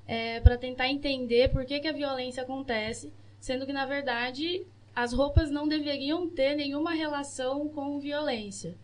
é, 0.06 0.40
para 0.40 0.56
tentar 0.56 0.88
entender 0.88 1.50
por 1.50 1.64
que, 1.64 1.78
que 1.80 1.88
a 1.88 1.92
violência 1.92 2.42
acontece, 2.42 3.12
sendo 3.40 3.66
que 3.66 3.72
na 3.72 3.86
verdade 3.86 4.66
as 4.94 5.12
roupas 5.12 5.50
não 5.50 5.68
deveriam 5.68 6.28
ter 6.28 6.54
nenhuma 6.54 6.92
relação 6.92 7.68
com 7.68 8.00
violência. 8.00 8.76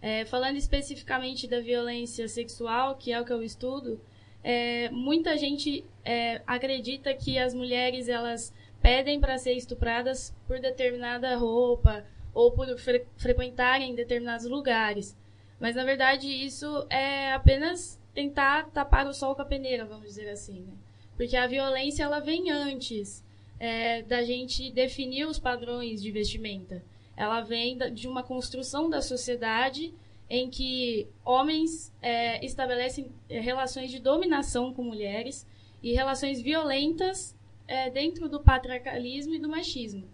É, 0.00 0.26
falando 0.26 0.56
especificamente 0.56 1.48
da 1.48 1.60
violência 1.60 2.28
sexual, 2.28 2.96
que 2.96 3.10
é 3.10 3.20
o 3.20 3.24
que 3.24 3.32
eu 3.32 3.42
estudo, 3.42 3.98
é, 4.44 4.90
muita 4.90 5.38
gente 5.38 5.82
é, 6.04 6.42
acredita 6.46 7.14
que 7.14 7.38
as 7.38 7.54
mulheres 7.54 8.10
elas 8.10 8.52
pedem 8.82 9.18
para 9.18 9.38
ser 9.38 9.54
estupradas 9.54 10.36
por 10.46 10.60
determinada 10.60 11.34
roupa 11.36 12.04
ou 12.34 12.52
por 12.52 12.78
fre 12.78 13.06
frequentarem 13.16 13.94
determinados 13.94 14.44
lugares. 14.44 15.16
Mas 15.58 15.74
na 15.74 15.82
verdade 15.82 16.28
isso 16.28 16.86
é 16.90 17.32
apenas 17.32 17.98
tentar 18.12 18.68
tapar 18.70 19.06
o 19.06 19.14
sol 19.14 19.34
com 19.34 19.40
a 19.40 19.46
peneira, 19.46 19.86
vamos 19.86 20.04
dizer 20.04 20.28
assim, 20.28 20.60
né? 20.60 20.74
Porque 21.16 21.36
a 21.36 21.46
violência 21.46 22.02
ela 22.02 22.20
vem 22.20 22.50
antes 22.50 23.24
é, 23.58 24.02
da 24.02 24.22
gente 24.22 24.70
definir 24.70 25.26
os 25.26 25.38
padrões 25.38 26.02
de 26.02 26.10
vestimenta. 26.10 26.84
Ela 27.16 27.40
vem 27.40 27.78
de 27.94 28.06
uma 28.06 28.22
construção 28.22 28.90
da 28.90 29.00
sociedade 29.00 29.94
em 30.28 30.48
que 30.48 31.08
homens 31.24 31.92
é, 32.00 32.44
estabelecem 32.44 33.12
é, 33.28 33.40
relações 33.40 33.90
de 33.90 33.98
dominação 33.98 34.72
com 34.72 34.82
mulheres 34.82 35.46
e 35.82 35.92
relações 35.92 36.40
violentas 36.40 37.36
é, 37.68 37.90
dentro 37.90 38.28
do 38.28 38.40
patriarcalismo 38.40 39.34
e 39.34 39.38
do 39.38 39.48
machismo. 39.48 40.08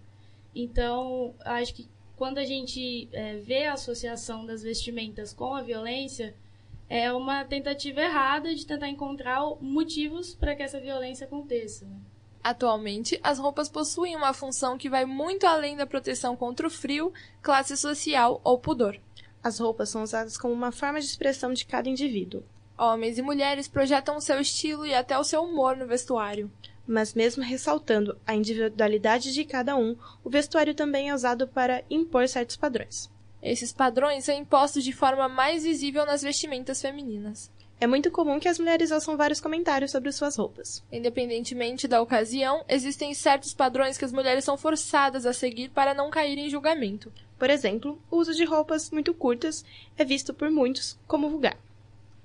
Então, 0.54 1.34
acho 1.44 1.74
que 1.74 1.88
quando 2.16 2.38
a 2.38 2.44
gente 2.44 3.08
é, 3.12 3.36
vê 3.36 3.64
a 3.64 3.74
associação 3.74 4.44
das 4.44 4.62
vestimentas 4.62 5.32
com 5.32 5.54
a 5.54 5.62
violência, 5.62 6.34
é 6.88 7.12
uma 7.12 7.44
tentativa 7.44 8.00
errada 8.00 8.54
de 8.54 8.66
tentar 8.66 8.88
encontrar 8.88 9.40
motivos 9.60 10.34
para 10.34 10.56
que 10.56 10.62
essa 10.62 10.80
violência 10.80 11.24
aconteça. 11.24 11.86
Né? 11.86 11.96
Atualmente, 12.42 13.20
as 13.22 13.38
roupas 13.38 13.68
possuem 13.68 14.16
uma 14.16 14.32
função 14.32 14.76
que 14.76 14.90
vai 14.90 15.04
muito 15.04 15.46
além 15.46 15.76
da 15.76 15.86
proteção 15.86 16.34
contra 16.34 16.66
o 16.66 16.70
frio, 16.70 17.12
classe 17.40 17.76
social 17.76 18.40
ou 18.42 18.58
pudor. 18.58 18.98
As 19.42 19.58
roupas 19.58 19.88
são 19.88 20.02
usadas 20.02 20.36
como 20.36 20.52
uma 20.52 20.70
forma 20.70 21.00
de 21.00 21.06
expressão 21.06 21.52
de 21.52 21.64
cada 21.64 21.88
indivíduo. 21.88 22.42
Homens 22.76 23.18
e 23.18 23.22
mulheres 23.22 23.68
projetam 23.68 24.16
o 24.16 24.20
seu 24.20 24.40
estilo 24.40 24.86
e 24.86 24.94
até 24.94 25.18
o 25.18 25.24
seu 25.24 25.42
humor 25.42 25.76
no 25.76 25.86
vestuário. 25.86 26.50
Mas, 26.86 27.14
mesmo 27.14 27.42
ressaltando 27.42 28.18
a 28.26 28.34
individualidade 28.34 29.32
de 29.32 29.44
cada 29.44 29.76
um, 29.76 29.96
o 30.24 30.30
vestuário 30.30 30.74
também 30.74 31.10
é 31.10 31.14
usado 31.14 31.46
para 31.46 31.84
impor 31.90 32.26
certos 32.28 32.56
padrões. 32.56 33.10
Esses 33.42 33.72
padrões 33.72 34.24
são 34.24 34.34
impostos 34.34 34.84
de 34.84 34.92
forma 34.92 35.28
mais 35.28 35.62
visível 35.62 36.04
nas 36.04 36.22
vestimentas 36.22 36.80
femininas. 36.80 37.50
É 37.82 37.86
muito 37.86 38.10
comum 38.10 38.38
que 38.38 38.46
as 38.46 38.58
mulheres 38.58 38.90
ouçam 38.90 39.16
vários 39.16 39.40
comentários 39.40 39.90
sobre 39.90 40.12
suas 40.12 40.36
roupas. 40.36 40.84
Independentemente 40.92 41.88
da 41.88 42.02
ocasião, 42.02 42.62
existem 42.68 43.14
certos 43.14 43.54
padrões 43.54 43.96
que 43.96 44.04
as 44.04 44.12
mulheres 44.12 44.44
são 44.44 44.58
forçadas 44.58 45.24
a 45.24 45.32
seguir 45.32 45.70
para 45.70 45.94
não 45.94 46.10
cair 46.10 46.36
em 46.36 46.50
julgamento. 46.50 47.10
Por 47.38 47.48
exemplo, 47.48 47.98
o 48.10 48.18
uso 48.18 48.34
de 48.34 48.44
roupas 48.44 48.90
muito 48.90 49.14
curtas 49.14 49.64
é 49.96 50.04
visto 50.04 50.34
por 50.34 50.50
muitos 50.50 50.98
como 51.06 51.30
vulgar. 51.30 51.56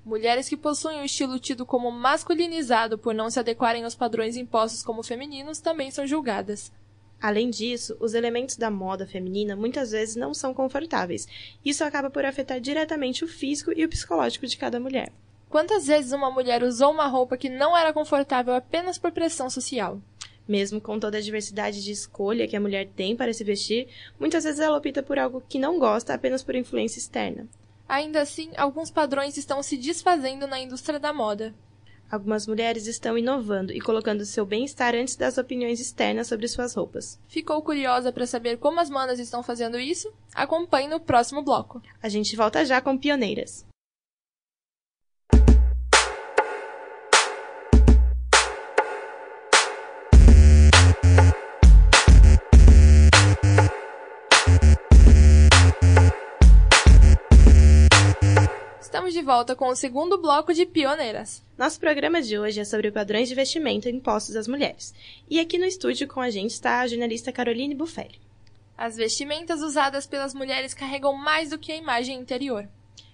Mulheres 0.04 0.46
que 0.46 0.58
possuem 0.58 0.98
um 0.98 1.04
estilo 1.06 1.38
tido 1.38 1.64
como 1.64 1.90
masculinizado 1.90 2.98
por 2.98 3.14
não 3.14 3.30
se 3.30 3.40
adequarem 3.40 3.82
aos 3.82 3.94
padrões 3.94 4.36
impostos 4.36 4.82
como 4.82 5.02
femininos 5.02 5.58
também 5.58 5.90
são 5.90 6.06
julgadas. 6.06 6.70
Além 7.18 7.48
disso, 7.48 7.96
os 7.98 8.12
elementos 8.12 8.58
da 8.58 8.70
moda 8.70 9.06
feminina 9.06 9.56
muitas 9.56 9.92
vezes 9.92 10.16
não 10.16 10.34
são 10.34 10.52
confortáveis. 10.52 11.26
Isso 11.64 11.82
acaba 11.82 12.10
por 12.10 12.26
afetar 12.26 12.60
diretamente 12.60 13.24
o 13.24 13.28
físico 13.28 13.72
e 13.74 13.86
o 13.86 13.88
psicológico 13.88 14.46
de 14.46 14.58
cada 14.58 14.78
mulher. 14.78 15.10
Quantas 15.56 15.86
vezes 15.86 16.12
uma 16.12 16.30
mulher 16.30 16.62
usou 16.62 16.92
uma 16.92 17.06
roupa 17.06 17.34
que 17.34 17.48
não 17.48 17.74
era 17.74 17.90
confortável 17.90 18.52
apenas 18.52 18.98
por 18.98 19.10
pressão 19.10 19.48
social? 19.48 19.98
Mesmo 20.46 20.82
com 20.82 21.00
toda 21.00 21.16
a 21.16 21.20
diversidade 21.22 21.82
de 21.82 21.92
escolha 21.92 22.46
que 22.46 22.54
a 22.54 22.60
mulher 22.60 22.86
tem 22.94 23.16
para 23.16 23.32
se 23.32 23.42
vestir, 23.42 23.88
muitas 24.20 24.44
vezes 24.44 24.60
ela 24.60 24.76
opta 24.76 25.02
por 25.02 25.18
algo 25.18 25.42
que 25.48 25.58
não 25.58 25.78
gosta 25.78 26.12
apenas 26.12 26.42
por 26.42 26.54
influência 26.54 26.98
externa. 26.98 27.48
Ainda 27.88 28.20
assim, 28.20 28.50
alguns 28.54 28.90
padrões 28.90 29.38
estão 29.38 29.62
se 29.62 29.78
desfazendo 29.78 30.46
na 30.46 30.60
indústria 30.60 31.00
da 31.00 31.10
moda. 31.10 31.54
Algumas 32.10 32.46
mulheres 32.46 32.86
estão 32.86 33.16
inovando 33.16 33.72
e 33.72 33.80
colocando 33.80 34.26
seu 34.26 34.44
bem-estar 34.44 34.94
antes 34.94 35.16
das 35.16 35.38
opiniões 35.38 35.80
externas 35.80 36.26
sobre 36.26 36.48
suas 36.48 36.74
roupas. 36.74 37.18
Ficou 37.28 37.62
curiosa 37.62 38.12
para 38.12 38.26
saber 38.26 38.58
como 38.58 38.78
as 38.78 38.90
manas 38.90 39.18
estão 39.18 39.42
fazendo 39.42 39.78
isso? 39.78 40.12
Acompanhe 40.34 40.86
no 40.86 41.00
próximo 41.00 41.40
bloco. 41.40 41.80
A 42.02 42.10
gente 42.10 42.36
volta 42.36 42.62
já 42.62 42.78
com 42.82 42.98
Pioneiras. 42.98 43.64
Estamos 58.96 59.12
de 59.12 59.20
volta 59.20 59.54
com 59.54 59.68
o 59.68 59.76
segundo 59.76 60.16
bloco 60.16 60.54
de 60.54 60.64
Pioneiras. 60.64 61.44
Nosso 61.58 61.78
programa 61.78 62.22
de 62.22 62.38
hoje 62.38 62.60
é 62.60 62.64
sobre 62.64 62.90
padrões 62.90 63.28
de 63.28 63.34
vestimenta 63.34 63.90
impostos 63.90 64.34
às 64.34 64.48
mulheres. 64.48 64.94
E 65.28 65.38
aqui 65.38 65.58
no 65.58 65.66
estúdio 65.66 66.08
com 66.08 66.18
a 66.18 66.30
gente 66.30 66.52
está 66.52 66.80
a 66.80 66.86
jornalista 66.86 67.30
Caroline 67.30 67.74
Buffelli. 67.74 68.18
As 68.74 68.96
vestimentas 68.96 69.60
usadas 69.60 70.06
pelas 70.06 70.32
mulheres 70.32 70.72
carregam 70.72 71.12
mais 71.12 71.50
do 71.50 71.58
que 71.58 71.72
a 71.72 71.76
imagem 71.76 72.18
interior. 72.18 72.66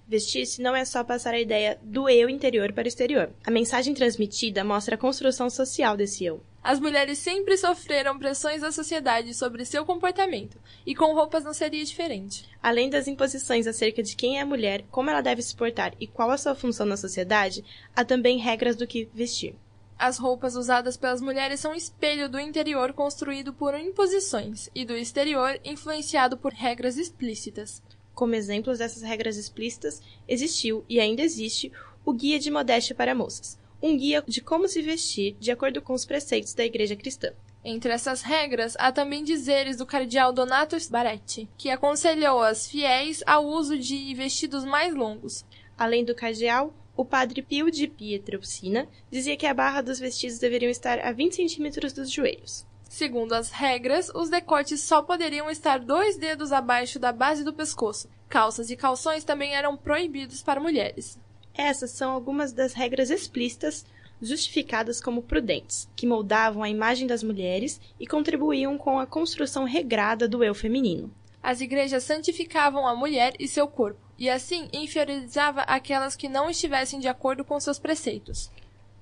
Vestir-se 0.07 0.63
não 0.63 0.77
é 0.77 0.85
só 0.85 1.03
passar 1.03 1.35
a 1.35 1.41
ideia 1.41 1.77
do 1.83 2.09
eu 2.09 2.29
interior 2.29 2.73
para 2.73 2.85
o 2.85 2.89
exterior. 2.89 3.33
A 3.45 3.51
mensagem 3.51 3.93
transmitida 3.93 4.63
mostra 4.63 4.95
a 4.95 4.99
construção 4.99 5.51
social 5.51 5.97
desse 5.97 6.25
eu. 6.25 6.41
As 6.63 6.79
mulheres 6.79 7.19
sempre 7.19 7.57
sofreram 7.57 8.17
pressões 8.17 8.61
da 8.61 8.71
sociedade 8.71 9.35
sobre 9.35 9.65
seu 9.65 9.85
comportamento, 9.85 10.61
e 10.87 10.95
com 10.95 11.13
roupas 11.13 11.43
não 11.43 11.53
seria 11.53 11.85
diferente. 11.85 12.49
Além 12.63 12.89
das 12.89 13.09
imposições 13.09 13.67
acerca 13.67 14.01
de 14.01 14.15
quem 14.15 14.39
é 14.39 14.43
a 14.43 14.47
mulher, 14.47 14.85
como 14.89 15.11
ela 15.11 15.21
deve 15.21 15.43
se 15.43 15.57
portar 15.57 15.93
e 15.99 16.07
qual 16.07 16.31
a 16.31 16.39
sua 16.39 16.55
função 16.55 16.87
na 16.87 16.97
sociedade, 16.97 17.65
há 17.97 18.05
também 18.05 18.39
regras 18.39 18.77
do 18.77 18.87
que 18.87 19.09
vestir. 19.13 19.57
As 19.99 20.19
roupas 20.19 20.55
usadas 20.55 20.97
pelas 20.97 21.21
mulheres 21.21 21.59
são 21.59 21.75
espelho 21.75 22.29
do 22.29 22.39
interior 22.39 22.93
construído 22.93 23.53
por 23.53 23.75
imposições 23.75 24.69
e 24.73 24.85
do 24.85 24.97
exterior 24.97 25.59
influenciado 25.65 26.37
por 26.37 26.53
regras 26.53 26.97
explícitas. 26.97 27.83
Como 28.15 28.35
exemplos 28.35 28.79
dessas 28.79 29.03
regras 29.03 29.37
explícitas, 29.37 30.01
existiu 30.29 30.85
e 30.89 31.01
ainda 31.01 31.23
existe 31.23 31.73
o 32.05 32.13
Guia 32.13 32.39
de 32.39 32.51
Modéstia 32.51 32.95
para 32.95 33.15
Moças, 33.15 33.59
um 33.83 33.97
guia 33.97 34.23
de 34.27 34.41
como 34.41 34.69
se 34.69 34.81
vestir 34.81 35.37
de 35.41 35.51
acordo 35.51 35.83
com 35.83 35.93
os 35.93 36.07
preceitos 36.07 36.55
da 36.55 36.65
Igreja 36.65 36.95
Cristã. 36.95 37.33
Entre 37.65 37.93
essas 37.93 38.23
regras, 38.23 38.77
há 38.79 38.91
também 38.91 39.23
dizeres 39.23 39.77
do 39.77 39.87
cardeal 39.87 40.33
Donato 40.33 40.77
Baretti, 40.91 41.49
que 41.57 41.71
aconselhou 41.71 42.41
as 42.41 42.69
fiéis 42.69 43.23
ao 43.27 43.47
uso 43.47 43.79
de 43.79 44.15
vestidos 44.15 44.65
mais 44.65 44.95
longos. 44.95 45.45
Além 45.77 46.05
do 46.05 46.15
cardeal, 46.15 46.75
o 46.97 47.05
padre 47.05 47.41
Pio 47.41 47.71
de 47.71 47.89
Pietrelcina 47.89 48.89
dizia 49.11 49.37
que 49.37 49.47
a 49.47 49.55
barra 49.55 49.81
dos 49.81 49.99
vestidos 49.99 50.39
deveriam 50.39 50.71
estar 50.71 50.99
a 51.01 51.13
20 51.13 51.37
centímetros 51.37 51.93
dos 51.93 52.11
joelhos. 52.11 52.67
Segundo 52.89 53.33
as 53.33 53.51
regras, 53.51 54.11
os 54.15 54.29
decotes 54.29 54.83
só 54.83 55.01
poderiam 55.01 55.49
estar 55.49 55.79
dois 55.79 56.17
dedos 56.17 56.53
abaixo 56.53 56.99
da 56.99 57.11
base 57.11 57.43
do 57.43 57.55
pescoço. 57.55 58.09
Calças 58.29 58.71
e 58.71 58.77
calções 58.77 59.25
também 59.25 59.55
eram 59.55 59.77
proibidos 59.77 60.43
para 60.43 60.61
mulheres. 60.61 61.19
Essas 61.55 61.91
são 61.91 62.11
algumas 62.11 62.53
das 62.53 62.73
regras 62.73 63.11
explícitas 63.11 63.85
justificadas 64.23 65.01
como 65.01 65.23
prudentes, 65.23 65.89
que 65.97 66.07
moldavam 66.07 66.63
a 66.63 66.71
imagem 66.71 67.07
das 67.07 67.23
mulheres 67.23 67.81
e 67.99 68.07
contribuíam 68.07 68.79
com 68.79 68.99
a 68.99 69.07
construção 69.07 69.65
regrada 69.65 70.29
do 70.29 70.45
eu 70.45 70.55
feminino. 70.55 71.13
As 71.43 71.61
igrejas 71.61 72.05
santificavam 72.05 72.87
a 72.87 72.95
mulher 72.95 73.35
e 73.39 73.49
seu 73.49 73.67
corpo, 73.67 73.99
e 74.17 74.31
assim 74.31 74.69
inferiorizava 74.73 75.63
aquelas 75.63 76.15
que 76.15 76.29
não 76.29 76.49
estivessem 76.49 77.01
de 77.01 77.09
acordo 77.09 77.45
com 77.45 77.59
seus 77.59 77.81
preceitos. 77.81 78.49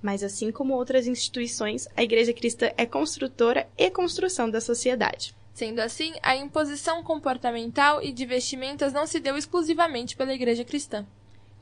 Mas 0.01 0.23
assim 0.23 0.51
como 0.51 0.73
outras 0.73 1.05
instituições, 1.05 1.87
a 1.95 2.01
Igreja 2.01 2.33
Cristã 2.33 2.71
é 2.75 2.87
construtora 2.87 3.69
e 3.77 3.91
construção 3.91 4.49
da 4.49 4.59
sociedade. 4.59 5.35
Sendo 5.53 5.79
assim, 5.79 6.13
a 6.23 6.35
imposição 6.35 7.03
comportamental 7.03 8.01
e 8.01 8.11
de 8.11 8.25
vestimentas 8.25 8.91
não 8.91 9.05
se 9.05 9.19
deu 9.19 9.37
exclusivamente 9.37 10.15
pela 10.15 10.33
Igreja 10.33 10.65
Cristã. 10.65 11.05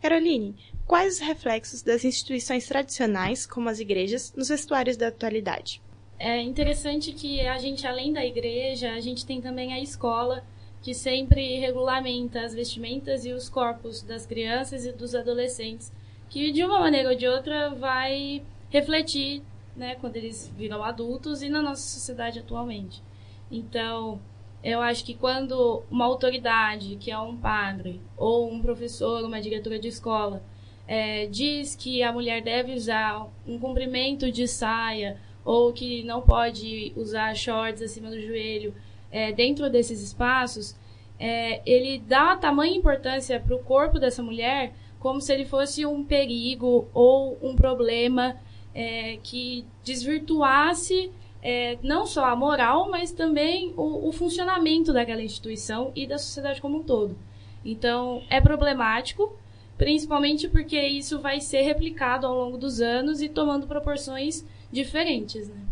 Caroline, 0.01 0.55
quais 0.89 1.13
os 1.13 1.19
reflexos 1.19 1.83
das 1.83 2.03
instituições 2.03 2.67
tradicionais, 2.67 3.45
como 3.45 3.69
as 3.69 3.79
igrejas, 3.79 4.33
nos 4.35 4.49
vestuários 4.49 4.97
da 4.97 5.09
atualidade? 5.09 5.81
É 6.17 6.41
interessante 6.41 7.13
que 7.13 7.39
a 7.41 7.59
gente, 7.59 7.85
além 7.85 8.11
da 8.11 8.25
igreja, 8.25 8.91
a 8.93 8.99
gente 8.99 9.23
tem 9.23 9.39
também 9.39 9.71
a 9.71 9.79
escola, 9.79 10.43
que 10.81 10.95
sempre 10.95 11.59
regulamenta 11.59 12.41
as 12.41 12.55
vestimentas 12.55 13.23
e 13.23 13.31
os 13.31 13.47
corpos 13.47 14.01
das 14.01 14.25
crianças 14.25 14.83
e 14.83 14.91
dos 14.91 15.13
adolescentes 15.13 15.91
que 16.29 16.51
de 16.51 16.63
uma 16.63 16.79
maneira 16.79 17.09
ou 17.09 17.15
de 17.15 17.27
outra 17.27 17.69
vai 17.69 18.43
refletir, 18.69 19.41
né, 19.75 19.95
quando 19.95 20.15
eles 20.15 20.51
viram 20.55 20.83
adultos 20.83 21.41
e 21.41 21.49
na 21.49 21.61
nossa 21.61 21.81
sociedade 21.81 22.39
atualmente. 22.39 23.01
Então, 23.51 24.19
eu 24.63 24.79
acho 24.81 25.03
que 25.03 25.15
quando 25.15 25.83
uma 25.89 26.05
autoridade, 26.05 26.97
que 26.97 27.09
é 27.09 27.17
um 27.17 27.35
padre, 27.35 27.99
ou 28.15 28.51
um 28.51 28.61
professor, 28.61 29.23
uma 29.23 29.41
diretora 29.41 29.79
de 29.79 29.87
escola, 29.87 30.43
é, 30.91 31.27
diz 31.27 31.75
que 31.75 32.01
a 32.01 32.11
mulher 32.11 32.41
deve 32.41 32.73
usar 32.73 33.27
um 33.47 33.59
comprimento 33.59 34.31
de 34.31 34.47
saia, 34.47 35.17
ou 35.45 35.71
que 35.71 36.03
não 36.03 36.19
pode 36.19 36.91
usar 36.95 37.35
shorts 37.35 37.83
acima 37.83 38.09
do 38.09 38.19
joelho, 38.19 38.73
é, 39.11 39.31
dentro 39.31 39.69
desses 39.69 40.01
espaços, 40.01 40.75
é, 41.19 41.61
ele 41.63 41.99
dá 41.99 42.35
tamanha 42.35 42.75
importância 42.75 43.39
para 43.39 43.55
o 43.55 43.59
corpo 43.59 43.99
dessa 43.99 44.23
mulher 44.23 44.73
como 44.99 45.21
se 45.21 45.31
ele 45.31 45.45
fosse 45.45 45.85
um 45.85 46.03
perigo 46.03 46.87
ou 46.91 47.37
um 47.41 47.55
problema 47.55 48.37
é, 48.73 49.17
que 49.21 49.65
desvirtuasse 49.83 51.11
é, 51.41 51.77
não 51.83 52.05
só 52.07 52.25
a 52.25 52.35
moral, 52.35 52.89
mas 52.89 53.11
também 53.11 53.73
o, 53.77 54.09
o, 54.09 54.11
funcionamento 54.11 54.91
daquela 54.91 55.21
instituição 55.21 55.91
e 55.95 56.07
da 56.07 56.17
sociedade 56.17 56.59
como 56.59 56.79
um 56.79 56.83
todo. 56.83 57.15
Então, 57.63 58.23
é 58.29 58.41
problemático, 58.41 59.37
principalmente 59.79 60.49
porque 60.49 60.77
isso 60.77 61.21
vai 61.21 61.39
ser 61.39 61.61
replicado 61.61 62.27
ao 62.27 62.35
longo 62.35 62.57
dos 62.57 62.81
anos 62.81 63.21
e 63.21 63.29
tomando 63.29 63.65
proporções 63.65 64.43
diferentes. 64.69 65.47
Né? 65.47 65.65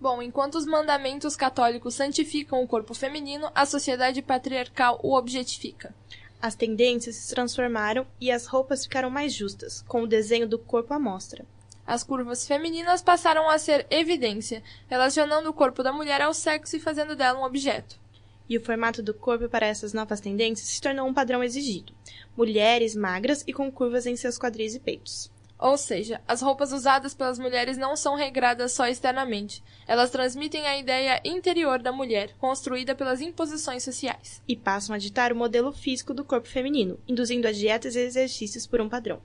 Bom, 0.00 0.22
enquanto 0.22 0.54
os 0.54 0.64
mandamentos 0.64 1.36
católicos 1.36 1.94
santificam 1.94 2.62
o 2.62 2.66
corpo 2.66 2.94
feminino, 2.94 3.50
a 3.54 3.66
sociedade 3.66 4.22
patriarcal 4.22 4.98
o 5.02 5.14
objetifica. 5.14 5.94
As 6.40 6.54
tendências 6.54 7.16
se 7.16 7.34
transformaram 7.34 8.06
e 8.18 8.30
as 8.30 8.46
roupas 8.46 8.84
ficaram 8.84 9.10
mais 9.10 9.34
justas, 9.34 9.84
com 9.86 10.02
o 10.02 10.06
desenho 10.06 10.48
do 10.48 10.58
corpo 10.58 10.94
à 10.94 10.98
mostra. 10.98 11.44
As 11.86 12.02
curvas 12.02 12.46
femininas 12.46 13.02
passaram 13.02 13.50
a 13.50 13.58
ser 13.58 13.86
evidência, 13.90 14.62
relacionando 14.88 15.50
o 15.50 15.54
corpo 15.54 15.82
da 15.82 15.92
mulher 15.92 16.22
ao 16.22 16.32
sexo 16.32 16.76
e 16.76 16.80
fazendo 16.80 17.14
dela 17.14 17.40
um 17.40 17.44
objeto. 17.44 18.00
E 18.48 18.56
o 18.56 18.64
formato 18.64 19.02
do 19.02 19.12
corpo 19.12 19.48
para 19.48 19.66
essas 19.66 19.92
novas 19.92 20.20
tendências 20.20 20.68
se 20.68 20.80
tornou 20.80 21.06
um 21.06 21.14
padrão 21.14 21.44
exigido: 21.44 21.92
mulheres 22.36 22.94
magras 22.96 23.44
e 23.46 23.52
com 23.52 23.70
curvas 23.70 24.06
em 24.06 24.16
seus 24.16 24.38
quadris 24.38 24.74
e 24.74 24.80
peitos. 24.80 25.30
Ou 25.58 25.76
seja, 25.76 26.20
as 26.26 26.40
roupas 26.40 26.72
usadas 26.72 27.14
pelas 27.14 27.36
mulheres 27.36 27.76
não 27.76 27.96
são 27.96 28.14
regradas 28.14 28.72
só 28.72 28.86
externamente. 28.86 29.62
Elas 29.88 30.10
transmitem 30.10 30.64
a 30.66 30.78
ideia 30.78 31.20
interior 31.24 31.82
da 31.82 31.90
mulher, 31.90 32.32
construída 32.38 32.94
pelas 32.94 33.20
imposições 33.20 33.82
sociais. 33.82 34.40
E 34.46 34.54
passam 34.54 34.94
a 34.94 34.98
ditar 34.98 35.32
o 35.32 35.36
modelo 35.36 35.72
físico 35.72 36.14
do 36.14 36.24
corpo 36.24 36.46
feminino, 36.46 36.98
induzindo 37.08 37.48
a 37.48 37.52
dietas 37.52 37.96
e 37.96 38.00
exercícios 38.00 38.68
por 38.68 38.80
um 38.80 38.88
padrão. 38.88 39.20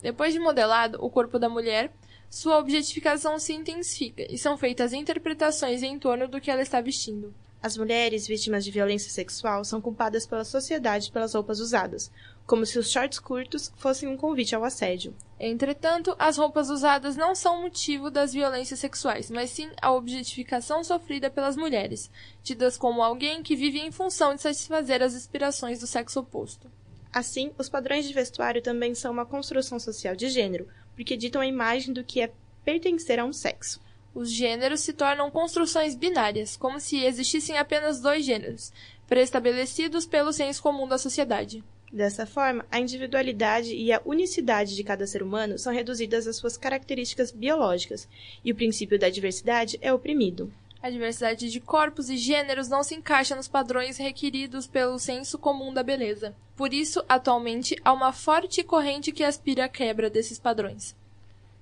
Depois 0.00 0.32
de 0.32 0.38
modelado 0.38 1.04
o 1.04 1.10
corpo 1.10 1.36
da 1.36 1.48
mulher, 1.48 1.92
sua 2.30 2.58
objetificação 2.58 3.38
se 3.38 3.52
intensifica 3.52 4.24
e 4.32 4.38
são 4.38 4.56
feitas 4.56 4.92
interpretações 4.92 5.82
em 5.82 5.98
torno 5.98 6.28
do 6.28 6.40
que 6.40 6.50
ela 6.50 6.62
está 6.62 6.80
vestindo. 6.80 7.34
As 7.62 7.76
mulheres 7.76 8.26
vítimas 8.26 8.64
de 8.64 8.72
violência 8.72 9.08
sexual 9.08 9.64
são 9.64 9.80
culpadas 9.80 10.26
pela 10.26 10.44
sociedade 10.44 11.12
pelas 11.12 11.32
roupas 11.32 11.60
usadas, 11.60 12.10
como 12.44 12.66
se 12.66 12.76
os 12.76 12.90
shorts 12.90 13.20
curtos 13.20 13.72
fossem 13.76 14.08
um 14.08 14.16
convite 14.16 14.52
ao 14.52 14.64
assédio. 14.64 15.14
Entretanto, 15.38 16.16
as 16.18 16.36
roupas 16.36 16.68
usadas 16.70 17.16
não 17.16 17.36
são 17.36 17.62
motivo 17.62 18.10
das 18.10 18.32
violências 18.32 18.80
sexuais, 18.80 19.30
mas 19.30 19.50
sim 19.50 19.70
a 19.80 19.92
objetificação 19.92 20.82
sofrida 20.82 21.30
pelas 21.30 21.56
mulheres, 21.56 22.10
tidas 22.42 22.76
como 22.76 23.00
alguém 23.00 23.44
que 23.44 23.54
vive 23.54 23.78
em 23.78 23.92
função 23.92 24.34
de 24.34 24.42
satisfazer 24.42 25.00
as 25.00 25.14
aspirações 25.14 25.78
do 25.78 25.86
sexo 25.86 26.18
oposto. 26.18 26.68
Assim, 27.12 27.52
os 27.56 27.68
padrões 27.68 28.08
de 28.08 28.12
vestuário 28.12 28.60
também 28.60 28.92
são 28.92 29.12
uma 29.12 29.24
construção 29.24 29.78
social 29.78 30.16
de 30.16 30.28
gênero, 30.28 30.66
porque 30.96 31.16
ditam 31.16 31.40
a 31.40 31.46
imagem 31.46 31.94
do 31.94 32.02
que 32.02 32.22
é 32.22 32.32
pertencer 32.64 33.20
a 33.20 33.24
um 33.24 33.32
sexo. 33.32 33.80
Os 34.14 34.30
gêneros 34.30 34.80
se 34.80 34.92
tornam 34.92 35.30
construções 35.30 35.94
binárias, 35.94 36.56
como 36.56 36.78
se 36.78 37.02
existissem 37.02 37.56
apenas 37.56 38.00
dois 38.00 38.24
gêneros, 38.24 38.72
preestabelecidos 39.08 40.06
pelo 40.06 40.32
senso 40.32 40.62
comum 40.62 40.86
da 40.86 40.98
sociedade. 40.98 41.64
Dessa 41.92 42.24
forma, 42.24 42.64
a 42.70 42.80
individualidade 42.80 43.74
e 43.74 43.92
a 43.92 44.00
unicidade 44.04 44.74
de 44.74 44.82
cada 44.82 45.06
ser 45.06 45.22
humano 45.22 45.58
são 45.58 45.72
reduzidas 45.72 46.26
às 46.26 46.36
suas 46.36 46.56
características 46.56 47.30
biológicas, 47.30 48.08
e 48.44 48.50
o 48.50 48.54
princípio 48.54 48.98
da 48.98 49.10
diversidade 49.10 49.78
é 49.82 49.92
oprimido. 49.92 50.52
A 50.82 50.90
diversidade 50.90 51.50
de 51.50 51.60
corpos 51.60 52.10
e 52.10 52.16
gêneros 52.16 52.68
não 52.68 52.82
se 52.82 52.94
encaixa 52.94 53.36
nos 53.36 53.46
padrões 53.46 53.98
requeridos 53.98 54.66
pelo 54.66 54.98
senso 54.98 55.38
comum 55.38 55.72
da 55.72 55.82
beleza. 55.82 56.34
Por 56.56 56.74
isso, 56.74 57.04
atualmente, 57.08 57.76
há 57.84 57.92
uma 57.92 58.12
forte 58.12 58.64
corrente 58.64 59.12
que 59.12 59.22
aspira 59.22 59.66
à 59.66 59.68
quebra 59.68 60.10
desses 60.10 60.38
padrões. 60.38 60.96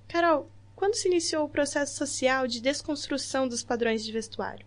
Carol, 0.07 0.49
quando 0.81 0.95
se 0.95 1.07
iniciou 1.07 1.45
o 1.45 1.49
processo 1.49 1.95
social 1.95 2.47
de 2.47 2.59
desconstrução 2.59 3.47
dos 3.47 3.63
padrões 3.63 4.03
de 4.03 4.11
vestuário? 4.11 4.65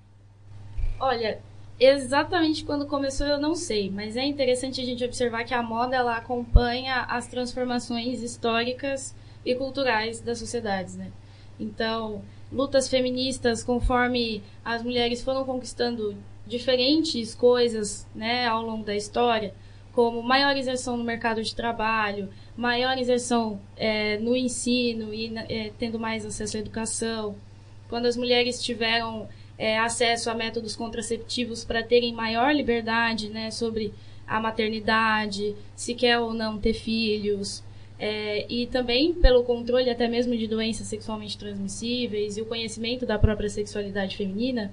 Olha, 1.00 1.42
exatamente 1.77 2.64
quando 2.64 2.87
começou 2.87 3.27
eu 3.27 3.37
não 3.37 3.57
sei, 3.57 3.90
mas 3.90 4.16
é 4.16 4.24
interessante 4.24 4.81
a 4.81 4.85
gente 4.85 5.05
observar 5.05 5.42
que 5.42 5.53
a 5.53 5.61
moda 5.61 5.96
ela 5.96 6.16
acompanha 6.16 7.00
as 7.09 7.27
transformações 7.27 8.22
históricas 8.22 9.12
e 9.44 9.57
culturais 9.57 10.20
das 10.20 10.38
sociedades, 10.38 10.94
né? 10.94 11.11
Então, 11.59 12.22
lutas 12.53 12.88
feministas, 12.88 13.64
conforme 13.64 14.40
as 14.64 14.85
mulheres 14.85 15.20
foram 15.20 15.44
conquistando 15.44 16.16
diferentes 16.46 17.35
coisas, 17.35 18.07
né, 18.14 18.46
ao 18.46 18.62
longo 18.62 18.85
da 18.85 18.94
história, 18.94 19.53
como 19.92 20.22
maior 20.22 20.57
inserção 20.57 20.96
no 20.96 21.03
mercado 21.03 21.42
de 21.42 21.57
trabalho, 21.57 22.29
maior 22.56 22.96
inserção 22.96 23.60
é, 23.76 24.18
no 24.18 24.36
ensino 24.36 25.12
e 25.12 25.32
é, 25.48 25.72
tendo 25.78 25.98
mais 25.98 26.24
acesso 26.24 26.56
à 26.56 26.60
educação. 26.60 27.34
Quando 27.88 28.06
as 28.06 28.16
mulheres 28.16 28.62
tiveram 28.62 29.28
é, 29.58 29.78
acesso 29.78 30.30
a 30.30 30.34
métodos 30.34 30.76
contraceptivos 30.76 31.64
para 31.64 31.82
terem 31.82 32.12
maior 32.12 32.54
liberdade 32.54 33.28
né, 33.28 33.50
sobre 33.50 33.92
a 34.26 34.40
maternidade, 34.40 35.54
se 35.76 35.94
quer 35.94 36.18
ou 36.18 36.32
não 36.32 36.58
ter 36.58 36.74
filhos, 36.74 37.62
é, 37.98 38.46
e 38.48 38.66
também 38.66 39.12
pelo 39.12 39.44
controle 39.44 39.88
até 39.88 40.08
mesmo 40.08 40.36
de 40.36 40.46
doenças 40.46 40.88
sexualmente 40.88 41.38
transmissíveis 41.38 42.36
e 42.36 42.42
o 42.42 42.46
conhecimento 42.46 43.06
da 43.06 43.18
própria 43.18 43.48
sexualidade 43.48 44.16
feminina, 44.16 44.72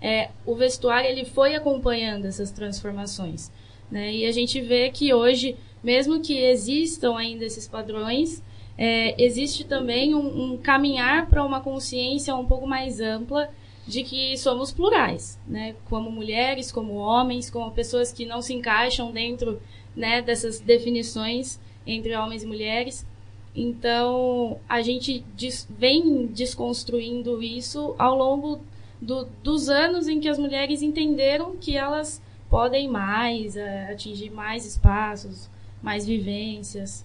é, 0.00 0.30
o 0.44 0.54
vestuário 0.54 1.08
ele 1.08 1.24
foi 1.24 1.54
acompanhando 1.54 2.26
essas 2.26 2.50
transformações. 2.50 3.50
Né? 3.90 4.12
E 4.12 4.26
a 4.26 4.32
gente 4.32 4.60
vê 4.60 4.90
que 4.90 5.14
hoje, 5.14 5.56
mesmo 5.86 6.18
que 6.18 6.36
existam 6.36 7.16
ainda 7.16 7.44
esses 7.44 7.68
padrões, 7.68 8.42
é, 8.76 9.14
existe 9.22 9.62
também 9.62 10.16
um, 10.16 10.54
um 10.54 10.58
caminhar 10.58 11.28
para 11.30 11.44
uma 11.44 11.60
consciência 11.60 12.34
um 12.34 12.44
pouco 12.44 12.66
mais 12.66 13.00
ampla 13.00 13.48
de 13.86 14.02
que 14.02 14.36
somos 14.36 14.72
plurais, 14.72 15.38
né? 15.46 15.76
Como 15.88 16.10
mulheres, 16.10 16.72
como 16.72 16.94
homens, 16.94 17.48
como 17.48 17.70
pessoas 17.70 18.12
que 18.12 18.26
não 18.26 18.42
se 18.42 18.52
encaixam 18.52 19.12
dentro 19.12 19.62
né, 19.94 20.20
dessas 20.20 20.58
definições 20.58 21.60
entre 21.86 22.16
homens 22.16 22.42
e 22.42 22.46
mulheres. 22.46 23.06
Então, 23.54 24.58
a 24.68 24.82
gente 24.82 25.24
des 25.36 25.68
vem 25.70 26.26
desconstruindo 26.26 27.40
isso 27.40 27.94
ao 27.96 28.16
longo 28.16 28.58
do, 29.00 29.28
dos 29.40 29.68
anos 29.68 30.08
em 30.08 30.18
que 30.18 30.28
as 30.28 30.36
mulheres 30.36 30.82
entenderam 30.82 31.56
que 31.56 31.76
elas 31.76 32.20
podem 32.50 32.88
mais, 32.88 33.56
é, 33.56 33.92
atingir 33.92 34.30
mais 34.30 34.66
espaços, 34.66 35.48
mais 35.82 36.06
vivências. 36.06 37.04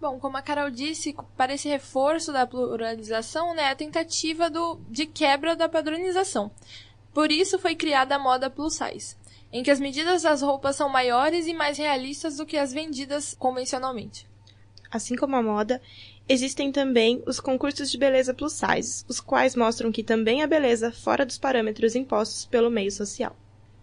Bom, 0.00 0.18
como 0.18 0.36
a 0.36 0.42
Carol 0.42 0.70
disse, 0.70 1.14
para 1.36 1.54
esse 1.54 1.68
reforço 1.68 2.32
da 2.32 2.46
pluralização, 2.46 3.54
né, 3.54 3.70
a 3.70 3.74
tentativa 3.74 4.50
do, 4.50 4.78
de 4.90 5.06
quebra 5.06 5.56
da 5.56 5.68
padronização. 5.68 6.50
Por 7.12 7.32
isso 7.32 7.58
foi 7.58 7.74
criada 7.74 8.16
a 8.16 8.18
moda 8.18 8.50
plus 8.50 8.74
size, 8.74 9.16
em 9.52 9.62
que 9.62 9.70
as 9.70 9.80
medidas 9.80 10.22
das 10.22 10.42
roupas 10.42 10.76
são 10.76 10.88
maiores 10.88 11.46
e 11.46 11.54
mais 11.54 11.78
realistas 11.78 12.36
do 12.36 12.44
que 12.44 12.58
as 12.58 12.72
vendidas 12.72 13.34
convencionalmente. 13.38 14.26
Assim 14.90 15.16
como 15.16 15.36
a 15.36 15.42
moda, 15.42 15.80
existem 16.28 16.70
também 16.70 17.22
os 17.26 17.40
concursos 17.40 17.90
de 17.90 17.96
beleza 17.96 18.34
plus 18.34 18.52
size, 18.52 19.04
os 19.08 19.20
quais 19.20 19.56
mostram 19.56 19.90
que 19.90 20.02
também 20.02 20.42
há 20.42 20.46
beleza 20.46 20.92
fora 20.92 21.24
dos 21.24 21.38
parâmetros 21.38 21.94
impostos 21.94 22.44
pelo 22.44 22.70
meio 22.70 22.92
social. 22.92 23.34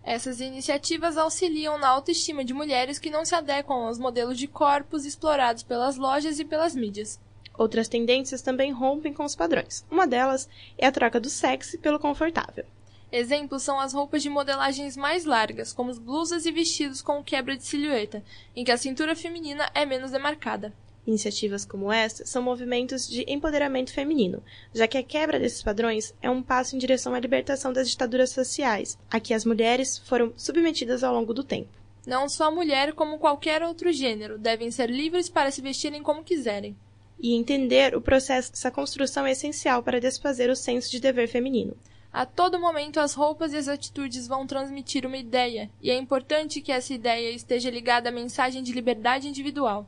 Essas 0.03 0.41
iniciativas 0.41 1.15
auxiliam 1.17 1.77
na 1.77 1.87
autoestima 1.87 2.43
de 2.43 2.53
mulheres 2.53 2.97
que 2.97 3.11
não 3.11 3.23
se 3.23 3.35
adequam 3.35 3.85
aos 3.85 3.99
modelos 3.99 4.37
de 4.37 4.47
corpos 4.47 5.05
explorados 5.05 5.61
pelas 5.61 5.95
lojas 5.95 6.39
e 6.39 6.45
pelas 6.45 6.75
mídias. 6.75 7.19
Outras 7.57 7.87
tendências 7.87 8.41
também 8.41 8.71
rompem 8.71 9.13
com 9.13 9.23
os 9.23 9.35
padrões. 9.35 9.85
Uma 9.91 10.07
delas 10.07 10.49
é 10.77 10.87
a 10.87 10.91
troca 10.91 11.19
do 11.19 11.29
sexy 11.29 11.77
pelo 11.77 11.99
confortável. 11.99 12.65
Exemplos 13.11 13.61
são 13.61 13.79
as 13.79 13.93
roupas 13.93 14.23
de 14.23 14.29
modelagens 14.29 14.95
mais 14.95 15.25
largas, 15.25 15.73
como 15.73 15.91
as 15.91 15.99
blusas 15.99 16.45
e 16.45 16.51
vestidos 16.51 17.01
com 17.01 17.23
quebra 17.23 17.57
de 17.57 17.65
silhueta, 17.65 18.23
em 18.55 18.63
que 18.63 18.71
a 18.71 18.77
cintura 18.77 19.15
feminina 19.15 19.69
é 19.75 19.85
menos 19.85 20.11
demarcada. 20.11 20.73
Iniciativas 21.05 21.65
como 21.65 21.91
esta 21.91 22.25
são 22.25 22.43
movimentos 22.43 23.07
de 23.07 23.25
empoderamento 23.27 23.91
feminino, 23.91 24.43
já 24.73 24.87
que 24.87 24.97
a 24.97 25.03
quebra 25.03 25.39
desses 25.39 25.63
padrões 25.63 26.13
é 26.21 26.29
um 26.29 26.43
passo 26.43 26.75
em 26.75 26.79
direção 26.79 27.15
à 27.15 27.19
libertação 27.19 27.73
das 27.73 27.89
ditaduras 27.89 28.29
sociais, 28.29 28.97
a 29.09 29.19
que 29.19 29.33
as 29.33 29.43
mulheres 29.43 29.97
foram 29.97 30.31
submetidas 30.37 31.03
ao 31.03 31.13
longo 31.13 31.33
do 31.33 31.43
tempo. 31.43 31.69
Não 32.05 32.29
só 32.29 32.45
a 32.45 32.51
mulher, 32.51 32.93
como 32.93 33.19
qualquer 33.19 33.63
outro 33.63 33.91
gênero, 33.91 34.37
devem 34.37 34.69
ser 34.69 34.89
livres 34.89 35.29
para 35.29 35.51
se 35.51 35.61
vestirem 35.61 36.03
como 36.03 36.23
quiserem. 36.23 36.75
E 37.19 37.35
entender 37.35 37.95
o 37.95 38.01
processo 38.01 38.51
dessa 38.51 38.71
construção 38.71 39.25
é 39.25 39.31
essencial 39.31 39.83
para 39.83 39.99
desfazer 39.99 40.49
o 40.49 40.55
senso 40.55 40.89
de 40.89 40.99
dever 40.99 41.27
feminino. 41.27 41.75
A 42.11 42.25
todo 42.25 42.59
momento, 42.59 42.99
as 42.99 43.13
roupas 43.13 43.53
e 43.53 43.57
as 43.57 43.67
atitudes 43.67 44.27
vão 44.27 44.45
transmitir 44.45 45.05
uma 45.05 45.17
ideia, 45.17 45.69
e 45.81 45.89
é 45.89 45.95
importante 45.95 46.59
que 46.59 46.71
essa 46.71 46.93
ideia 46.93 47.31
esteja 47.31 47.69
ligada 47.69 48.09
à 48.09 48.11
mensagem 48.11 48.61
de 48.61 48.73
liberdade 48.73 49.27
individual. 49.27 49.87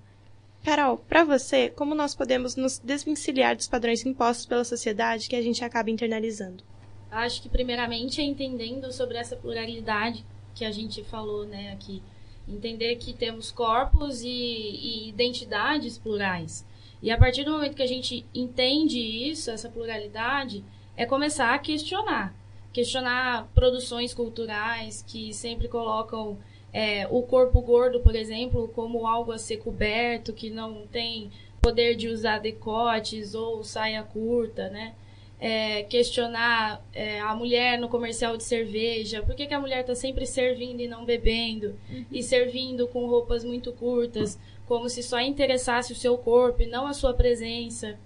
Carol, 0.63 0.97
para 0.97 1.26
você, 1.26 1.69
como 1.69 1.93
nós 1.93 2.15
podemos 2.15 2.56
nos 2.56 2.80
desvencilhar 2.80 3.54
dos 3.54 3.67
padrões 3.67 4.06
impostos 4.06 4.45
pela 4.45 4.63
sociedade 4.63 5.28
que 5.28 5.36
a 5.36 5.41
gente 5.41 5.63
acaba 5.63 5.91
internalizando? 5.91 6.63
Acho 7.12 7.41
que, 7.41 7.49
primeiramente, 7.49 8.21
é 8.21 8.23
entendendo 8.23 8.91
sobre 8.91 9.17
essa 9.17 9.36
pluralidade 9.36 10.26
que 10.56 10.63
a 10.63 10.71
gente 10.71 11.04
falou 11.04 11.45
né, 11.45 11.73
aqui. 11.73 12.02
Entender 12.47 12.95
que 12.95 13.12
temos 13.12 13.52
corpos 13.52 14.21
e, 14.21 14.28
e 14.28 15.10
identidades 15.10 15.97
plurais. 15.97 16.65
E 17.02 17.12
a 17.12 17.17
partir 17.17 17.43
do 17.43 17.52
momento 17.52 17.76
que 17.76 17.84
a 17.84 17.88
gente 17.88 18.26
entende 18.34 18.99
isso, 18.99 19.52
essa 19.52 19.69
pluralidade, 19.69 20.63
é 20.95 21.06
começar 21.06 21.54
a 21.54 21.60
questionar. 21.60 22.34
Questionar 22.71 23.49
produções 23.54 24.13
culturais 24.13 25.04
que 25.06 25.34
sempre 25.34 25.67
colocam 25.67 26.39
é, 26.74 27.08
o 27.10 27.22
corpo 27.22 27.62
gordo, 27.62 28.00
por 28.00 28.16
exemplo, 28.16 28.68
como 28.70 29.06
algo 29.06 29.32
a 29.32 29.38
ser 29.38 29.58
coberto, 29.58 30.34
que 30.34 30.50
não 30.50 30.88
tem 30.88 31.32
poder 31.62 31.96
de 31.96 32.10
usar 32.10 32.40
decotes 32.40 33.36
ou 33.36 33.64
saia 33.64 34.04
curta, 34.04 34.70
né? 34.70 34.96
é, 35.44 35.84
questionar 35.84 36.82
é, 36.94 37.20
a 37.20 37.36
mulher 37.36 37.78
no 37.78 37.90
comercial 37.90 38.38
de 38.38 38.46
cerveja, 38.46 39.22
por 39.22 39.36
que, 39.36 39.46
que 39.46 39.54
a 39.54 39.60
mulher 39.60 39.82
está 39.82 39.94
sempre 39.94 40.26
servindo 40.26 40.80
e 40.80 40.88
não 40.88 41.04
bebendo, 41.04 41.76
uhum. 41.92 42.06
e 42.10 42.24
servindo 42.24 42.88
com 42.88 43.06
roupas 43.08 43.44
muito 43.44 43.74
curtas, 43.74 44.40
como 44.66 44.88
se 44.88 45.04
só 45.04 45.20
interessasse 45.20 45.92
o 45.92 45.98
seu 45.98 46.18
corpo 46.18 46.62
e 46.62 46.66
não 46.66 46.88
a 46.88 46.94
sua 46.94 47.14
presença. 47.14 48.00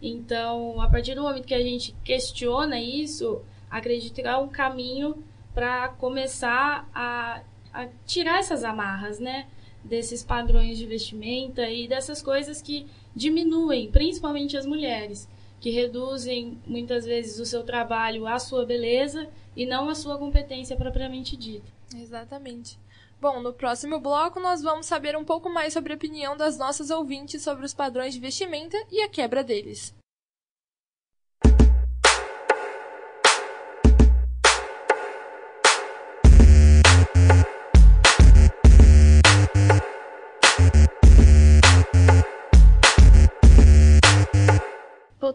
Então, 0.00 0.80
a 0.80 0.88
partir 0.88 1.14
do 1.14 1.20
momento 1.20 1.46
que 1.46 1.52
a 1.52 1.62
gente 1.62 1.94
questiona 2.02 2.80
isso, 2.80 3.42
acredito 3.70 4.14
que 4.14 4.22
é 4.26 4.36
um 4.38 4.48
caminho 4.48 5.22
para 5.52 5.88
começar 5.88 6.88
a, 6.94 7.42
a 7.78 7.88
tirar 8.04 8.40
essas 8.40 8.64
amarras, 8.64 9.20
né? 9.20 9.46
Desses 9.84 10.24
padrões 10.24 10.76
de 10.76 10.84
vestimenta 10.84 11.68
e 11.70 11.86
dessas 11.86 12.20
coisas 12.20 12.60
que 12.60 12.86
diminuem, 13.14 13.90
principalmente 13.90 14.56
as 14.56 14.66
mulheres 14.66 15.28
que 15.60 15.70
reduzem 15.70 16.58
muitas 16.66 17.04
vezes 17.04 17.38
o 17.38 17.46
seu 17.46 17.62
trabalho 17.62 18.26
à 18.26 18.38
sua 18.38 18.64
beleza 18.64 19.28
e 19.56 19.64
não 19.66 19.88
à 19.88 19.94
sua 19.94 20.18
competência 20.18 20.76
propriamente 20.76 21.36
dita. 21.36 21.66
Exatamente. 21.96 22.78
Bom, 23.20 23.40
no 23.40 23.52
próximo 23.52 24.00
bloco 24.00 24.38
nós 24.40 24.62
vamos 24.62 24.86
saber 24.86 25.16
um 25.16 25.24
pouco 25.24 25.48
mais 25.48 25.72
sobre 25.72 25.92
a 25.92 25.96
opinião 25.96 26.36
das 26.36 26.58
nossas 26.58 26.90
ouvintes 26.90 27.42
sobre 27.42 27.64
os 27.64 27.74
padrões 27.74 28.14
de 28.14 28.20
vestimenta 28.20 28.76
e 28.90 29.02
a 29.02 29.08
quebra 29.08 29.42
deles. 29.42 29.94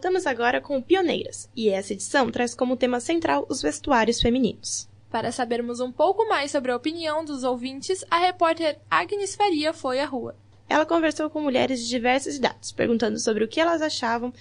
Voltamos 0.03 0.27
agora 0.27 0.59
com 0.59 0.81
Pioneiras, 0.81 1.49
e 1.55 1.69
essa 1.69 1.93
edição 1.93 2.29
traz 2.29 2.53
como 2.53 2.75
tema 2.75 2.99
central 2.99 3.45
os 3.47 3.61
vestuários 3.61 4.19
femininos. 4.19 4.85
Para 5.09 5.31
sabermos 5.31 5.79
um 5.79 5.93
pouco 5.93 6.27
mais 6.27 6.51
sobre 6.51 6.73
a 6.73 6.75
opinião 6.75 7.23
dos 7.23 7.45
ouvintes, 7.45 8.03
a 8.11 8.17
repórter 8.17 8.77
Agnes 8.91 9.33
Faria 9.33 9.71
foi 9.71 10.01
à 10.01 10.05
rua. 10.05 10.35
Ela 10.67 10.85
conversou 10.85 11.29
com 11.29 11.39
mulheres 11.39 11.79
de 11.79 11.87
diversas 11.87 12.35
idades, 12.35 12.73
perguntando 12.73 13.17
sobre 13.17 13.45
o 13.45 13.47
que 13.47 13.61
elas 13.61 13.81
achavam 13.81 14.33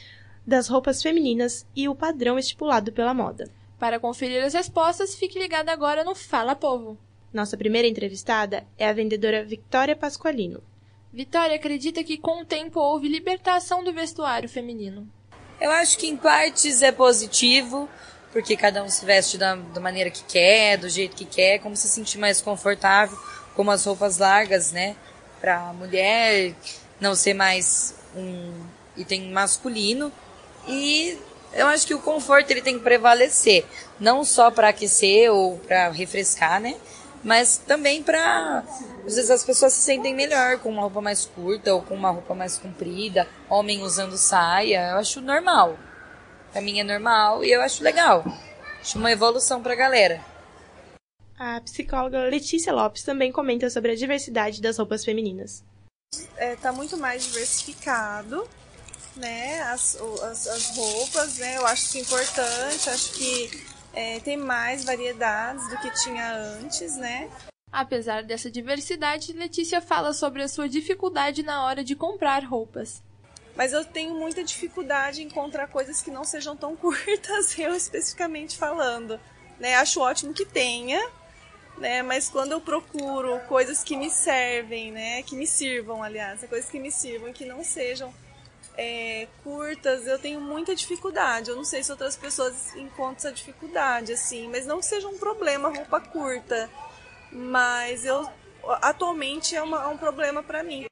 das 0.45 0.67
roupas 0.67 1.01
femininas 1.01 1.65
e 1.77 1.89
o 1.89 1.95
padrão 1.95 2.41
estipulado 2.41 2.91
pela 2.91 3.15
moda. 3.15 3.49
Para 3.79 4.01
conferir 4.01 4.43
as 4.43 4.55
respostas, 4.55 5.15
fique 5.15 5.39
ligada 5.39 5.71
agora 5.71 6.03
no 6.03 6.17
Fala 6.17 6.57
Povo. 6.57 6.99
Nossa 7.33 7.57
primeira 7.57 7.87
entrevistada 7.87 8.67
é 8.77 8.89
a 8.89 8.93
vendedora 8.93 9.45
Victoria 9.45 9.95
Pasqualino. 9.95 10.61
Vitória 11.13 11.55
acredita 11.55 12.03
que 12.03 12.19
com 12.19 12.43
o 12.43 12.45
tempo 12.45 12.81
houve 12.81 13.07
libertação 13.07 13.85
do 13.85 13.93
vestuário 13.93 14.49
feminino. 14.49 15.09
Eu 15.63 15.71
acho 15.71 15.97
que 15.97 16.09
em 16.09 16.17
partes 16.17 16.83
é 16.83 16.91
positivo, 16.91 17.89
porque 18.33 18.57
cada 18.57 18.83
um 18.83 18.89
se 18.89 19.07
veste 19.07 19.39
da, 19.39 19.55
da 19.55 19.81
maneira 19.81 20.11
que 20.11 20.25
quer, 20.25 20.77
do 20.77 20.89
jeito 20.89 21.15
que 21.15 21.25
quer, 21.25 21.61
como 21.61 21.77
se 21.77 21.89
sentir 21.89 22.19
mais 22.19 22.41
confortável, 22.41 23.17
como 23.55 23.71
as 23.71 23.85
roupas 23.85 24.19
largas, 24.19 24.73
né? 24.73 24.97
Pra 25.41 25.73
mulher 25.73 26.53
não 27.01 27.15
ser 27.15 27.35
mais 27.35 27.95
um 28.13 28.67
item 28.97 29.31
masculino. 29.31 30.13
E 30.67 31.17
eu 31.53 31.69
acho 31.69 31.87
que 31.87 31.95
o 31.95 32.01
conforto 32.01 32.51
ele 32.51 32.61
tem 32.61 32.77
que 32.77 32.83
prevalecer, 32.83 33.65
não 34.01 34.25
só 34.25 34.51
para 34.51 34.71
aquecer 34.71 35.31
ou 35.31 35.59
para 35.59 35.91
refrescar, 35.91 36.61
né? 36.61 36.75
Mas 37.23 37.59
também 37.59 38.03
para 38.03 38.65
às 39.07 39.15
vezes 39.15 39.31
as 39.31 39.45
pessoas 39.45 39.73
se 39.73 39.83
sentem 39.83 40.15
melhor 40.15 40.59
com 40.59 40.71
uma 40.71 40.83
roupa 40.83 41.01
mais 41.01 41.25
curta 41.27 41.75
ou 41.75 41.83
com 41.83 41.95
uma 41.95 42.11
roupa 42.11 42.35
mais 42.35 42.59
comprida, 42.59 43.29
homem 43.49 43.83
usando 43.83 44.17
saia, 44.17 44.91
eu 44.91 44.97
acho 44.99 45.21
normal. 45.21 45.79
Pra 46.53 46.61
mim 46.61 46.81
é 46.81 46.85
normal 46.85 47.45
e 47.45 47.51
eu 47.51 47.63
acho 47.63 47.83
legal. 47.83 48.25
Acho 48.81 48.99
uma 48.99 49.11
evolução 49.11 49.63
pra 49.63 49.75
galera. 49.75 50.21
A 51.39 51.61
psicóloga 51.61 52.21
Letícia 52.25 52.73
Lopes 52.73 53.03
também 53.03 53.33
comenta 53.33 53.69
sobre 53.71 53.93
a 53.93 53.97
diversidade 53.97 54.61
das 54.61 54.79
roupas 54.79 55.05
femininas. 55.05 55.65
É, 56.37 56.57
tá 56.57 56.73
muito 56.73 56.97
mais 56.97 57.25
diversificado, 57.25 58.47
né? 59.17 59.63
As, 59.63 59.97
as, 60.23 60.47
as 60.47 60.77
roupas, 60.77 61.39
né? 61.39 61.57
Eu 61.57 61.67
acho 61.67 61.85
isso 61.87 61.99
importante, 61.99 62.91
acho 62.91 63.13
que 63.15 63.72
é, 63.93 64.21
tem 64.21 64.37
mais 64.37 64.85
variedades 64.85 65.69
do 65.69 65.79
que 65.79 65.91
tinha 66.03 66.33
antes, 66.33 66.97
né? 66.97 67.31
Apesar 67.71 68.23
dessa 68.23 68.51
diversidade, 68.51 69.33
Letícia 69.33 69.81
fala 69.81 70.13
sobre 70.13 70.43
a 70.43 70.49
sua 70.49 70.69
dificuldade 70.69 71.43
na 71.43 71.65
hora 71.65 71.83
de 71.83 71.97
comprar 71.97 72.45
roupas. 72.45 73.03
Mas 73.57 73.73
eu 73.73 73.85
tenho 73.85 74.15
muita 74.15 74.43
dificuldade 74.43 75.23
em 75.23 75.27
encontrar 75.27 75.69
coisas 75.69 76.01
que 76.01 76.11
não 76.11 76.25
sejam 76.25 76.57
tão 76.57 76.75
curtas, 76.77 77.59
eu 77.59 77.75
especificamente 77.75 78.57
falando. 78.57 79.19
Né? 79.59 79.75
Acho 79.77 80.01
ótimo 80.01 80.35
que 80.35 80.45
tenha, 80.45 81.01
né? 81.79 82.03
Mas 82.03 82.29
quando 82.29 82.53
eu 82.53 82.61
procuro 82.61 83.39
coisas 83.41 83.83
que 83.83 83.97
me 83.97 84.11
servem, 84.11 84.91
né? 84.91 85.23
Que 85.23 85.37
me 85.37 85.47
sirvam, 85.47 86.03
aliás, 86.03 86.45
coisas 86.45 86.71
que 86.71 86.79
me 86.79 86.91
sirvam 86.91 87.29
e 87.29 87.33
que 87.33 87.45
não 87.45 87.63
sejam 87.63 88.13
é, 88.77 89.29
curtas, 89.43 90.07
eu 90.07 90.19
tenho 90.19 90.41
muita 90.41 90.75
dificuldade. 90.75 91.51
Eu 91.51 91.57
não 91.57 91.65
sei 91.65 91.83
se 91.83 91.91
outras 91.91 92.17
pessoas 92.17 92.75
encontram 92.75 93.17
essa 93.17 93.33
dificuldade, 93.33 94.13
assim, 94.13 94.49
mas 94.49 94.67
não 94.67 94.81
que 94.81 94.87
seja 94.87 95.09
um 95.09 95.19
problema 95.19 95.69
roupa 95.69 96.01
curta. 96.01 96.71
Mas 97.31 98.05
eu 98.05 98.29
atualmente 98.81 99.57
é, 99.57 99.63
uma, 99.63 99.83
é 99.85 99.87
um 99.87 99.99
problema 99.99 100.43
para 100.43 100.63
mim. 100.63 100.85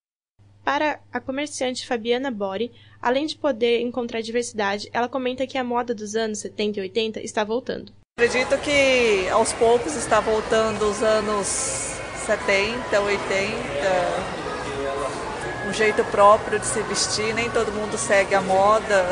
Para 0.64 1.00
a 1.12 1.20
comerciante 1.20 1.86
Fabiana 1.86 2.30
Bori, 2.30 2.70
além 3.00 3.26
de 3.26 3.36
poder 3.36 3.80
encontrar 3.80 4.20
diversidade, 4.20 4.88
ela 4.92 5.08
comenta 5.08 5.46
que 5.46 5.56
a 5.56 5.64
moda 5.64 5.94
dos 5.94 6.14
anos 6.14 6.38
70 6.40 6.78
e 6.78 6.82
80 6.82 7.20
está 7.20 7.44
voltando. 7.44 7.92
Acredito 8.18 8.58
que 8.58 9.28
aos 9.30 9.52
poucos 9.54 9.96
está 9.96 10.20
voltando 10.20 10.82
os 10.82 11.02
anos 11.02 11.46
70, 12.26 13.00
80, 13.00 14.39
um 15.70 15.72
jeito 15.72 16.04
próprio 16.06 16.58
de 16.58 16.66
se 16.66 16.82
vestir, 16.82 17.32
nem 17.32 17.48
todo 17.48 17.70
mundo 17.70 17.96
segue 17.96 18.34
a 18.34 18.40
moda, 18.40 19.06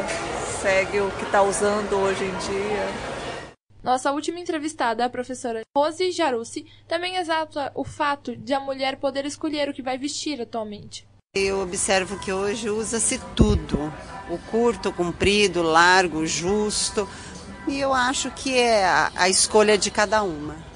segue 0.60 1.00
o 1.00 1.08
que 1.12 1.22
está 1.22 1.40
usando 1.40 1.94
hoje 1.94 2.24
em 2.24 2.36
dia. 2.38 3.52
Nossa 3.80 4.10
última 4.10 4.40
entrevistada, 4.40 5.04
a 5.04 5.08
professora 5.08 5.62
Rose 5.76 6.10
Jarussi, 6.10 6.66
também 6.88 7.14
exalta 7.14 7.70
o 7.76 7.84
fato 7.84 8.34
de 8.34 8.52
a 8.52 8.58
mulher 8.58 8.96
poder 8.96 9.24
escolher 9.24 9.68
o 9.68 9.72
que 9.72 9.82
vai 9.82 9.96
vestir 9.96 10.42
atualmente. 10.42 11.06
Eu 11.32 11.60
observo 11.60 12.18
que 12.18 12.32
hoje 12.32 12.68
usa-se 12.68 13.20
tudo, 13.36 13.92
o 14.28 14.36
curto, 14.50 14.88
o 14.88 14.92
comprido, 14.92 15.60
o 15.60 15.62
largo, 15.62 16.18
o 16.18 16.26
justo, 16.26 17.08
e 17.68 17.78
eu 17.78 17.94
acho 17.94 18.32
que 18.32 18.58
é 18.58 18.84
a, 18.84 19.12
a 19.14 19.28
escolha 19.28 19.78
de 19.78 19.92
cada 19.92 20.24
uma. 20.24 20.67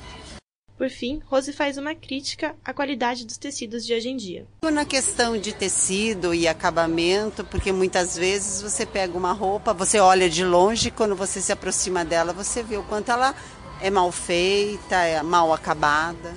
Por 0.83 0.91
fim, 0.91 1.23
Rose 1.27 1.53
faz 1.53 1.79
uma 1.79 1.95
crítica 1.95 2.57
à 2.65 2.75
qualidade 2.75 3.25
dos 3.25 3.39
tecidos 3.39 3.87
de 3.87 3.95
hoje 3.95 4.09
em 4.09 4.17
dia. 4.17 4.49
Na 4.65 4.85
questão 4.85 5.39
de 5.39 5.55
tecido 5.55 6.35
e 6.35 6.49
acabamento, 6.49 7.45
porque 7.45 7.71
muitas 7.71 8.17
vezes 8.17 8.61
você 8.61 8.85
pega 8.85 9.17
uma 9.17 9.31
roupa, 9.33 9.73
você 9.73 10.01
olha 10.01 10.29
de 10.29 10.45
longe, 10.45 10.91
quando 10.91 11.15
você 11.15 11.41
se 11.41 11.53
aproxima 11.53 12.05
dela, 12.05 12.33
você 12.33 12.65
vê 12.65 12.77
o 12.77 12.83
quanto 12.83 13.13
ela 13.13 13.33
é 13.81 13.91
mal 13.91 14.11
feita, 14.11 14.97
é 14.97 15.23
mal 15.23 15.53
acabada. 15.53 16.35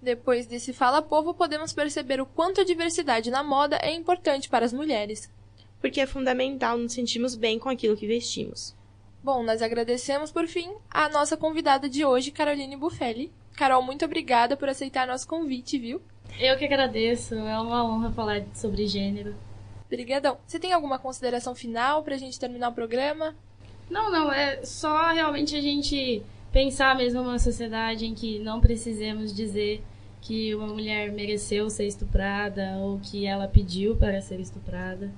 Depois 0.00 0.46
desse 0.46 0.72
Fala 0.72 1.02
Povo, 1.02 1.34
podemos 1.34 1.72
perceber 1.72 2.20
o 2.20 2.26
quanto 2.26 2.60
a 2.60 2.64
diversidade 2.64 3.28
na 3.28 3.42
moda 3.42 3.76
é 3.82 3.92
importante 3.92 4.48
para 4.48 4.64
as 4.64 4.72
mulheres. 4.72 5.28
Porque 5.80 6.00
é 6.00 6.06
fundamental 6.06 6.78
nos 6.78 6.92
sentirmos 6.92 7.34
bem 7.34 7.58
com 7.58 7.68
aquilo 7.68 7.96
que 7.96 8.06
vestimos. 8.06 8.78
Bom, 9.22 9.42
nós 9.42 9.60
agradecemos 9.60 10.32
por 10.32 10.46
fim 10.46 10.72
a 10.90 11.08
nossa 11.10 11.36
convidada 11.36 11.90
de 11.90 12.06
hoje, 12.06 12.30
Caroline 12.30 12.74
Buffelli. 12.74 13.30
Carol, 13.54 13.82
muito 13.82 14.02
obrigada 14.02 14.56
por 14.56 14.68
aceitar 14.68 15.06
nosso 15.06 15.28
convite, 15.28 15.78
viu? 15.78 16.00
Eu 16.38 16.56
que 16.56 16.64
agradeço, 16.64 17.34
é 17.34 17.60
uma 17.60 17.84
honra 17.84 18.10
falar 18.12 18.42
sobre 18.54 18.86
gênero. 18.86 19.34
Obrigadão. 19.84 20.38
Você 20.46 20.58
tem 20.58 20.72
alguma 20.72 20.98
consideração 20.98 21.54
final 21.54 22.02
pra 22.02 22.16
gente 22.16 22.40
terminar 22.40 22.70
o 22.70 22.74
programa? 22.74 23.34
Não, 23.90 24.10
não, 24.10 24.32
é 24.32 24.64
só 24.64 25.10
realmente 25.10 25.54
a 25.54 25.60
gente 25.60 26.22
pensar 26.50 26.96
mesmo 26.96 27.20
uma 27.20 27.38
sociedade 27.38 28.06
em 28.06 28.14
que 28.14 28.38
não 28.38 28.58
precisemos 28.58 29.34
dizer 29.34 29.82
que 30.22 30.54
uma 30.54 30.68
mulher 30.68 31.12
mereceu 31.12 31.68
ser 31.68 31.86
estuprada 31.86 32.76
ou 32.78 32.98
que 33.00 33.26
ela 33.26 33.46
pediu 33.46 33.96
para 33.96 34.22
ser 34.22 34.40
estuprada 34.40 35.10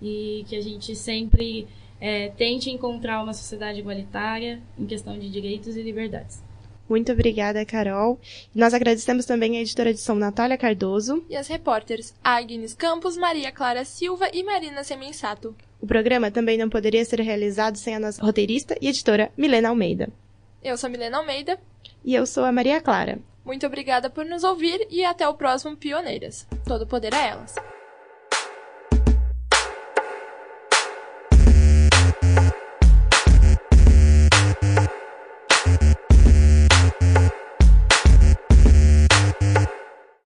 e 0.00 0.44
que 0.48 0.54
a 0.54 0.60
gente 0.60 0.94
sempre 0.94 1.66
é, 2.00 2.28
tente 2.30 2.70
encontrar 2.70 3.22
uma 3.22 3.32
sociedade 3.32 3.80
igualitária 3.80 4.60
em 4.78 4.86
questão 4.86 5.18
de 5.18 5.30
direitos 5.30 5.76
e 5.76 5.82
liberdades. 5.82 6.42
Muito 6.88 7.12
obrigada, 7.12 7.64
Carol. 7.66 8.18
Nós 8.54 8.72
agradecemos 8.72 9.26
também 9.26 9.58
a 9.58 9.60
editora 9.60 9.92
de 9.92 10.00
som 10.00 10.14
Natália 10.14 10.56
Cardoso. 10.56 11.22
E 11.28 11.36
as 11.36 11.46
repórteres 11.46 12.14
Agnes 12.24 12.72
Campos, 12.72 13.16
Maria 13.16 13.52
Clara 13.52 13.84
Silva 13.84 14.30
e 14.32 14.42
Marina 14.42 14.82
Semensato. 14.82 15.54
O 15.80 15.86
programa 15.86 16.30
também 16.30 16.56
não 16.56 16.70
poderia 16.70 17.04
ser 17.04 17.20
realizado 17.20 17.76
sem 17.76 17.94
a 17.94 18.00
nossa 18.00 18.22
roteirista 18.22 18.76
e 18.80 18.88
editora 18.88 19.30
Milena 19.36 19.68
Almeida. 19.68 20.08
Eu 20.62 20.78
sou 20.78 20.88
Milena 20.88 21.18
Almeida. 21.18 21.60
E 22.04 22.14
eu 22.14 22.26
sou 22.26 22.44
a 22.44 22.52
Maria 22.52 22.80
Clara. 22.80 23.18
Muito 23.44 23.66
obrigada 23.66 24.10
por 24.10 24.24
nos 24.24 24.42
ouvir 24.42 24.86
e 24.90 25.04
até 25.04 25.28
o 25.28 25.34
próximo 25.34 25.76
Pioneiras. 25.76 26.46
Todo 26.66 26.86
poder 26.86 27.14
a 27.14 27.26
elas. 27.26 27.54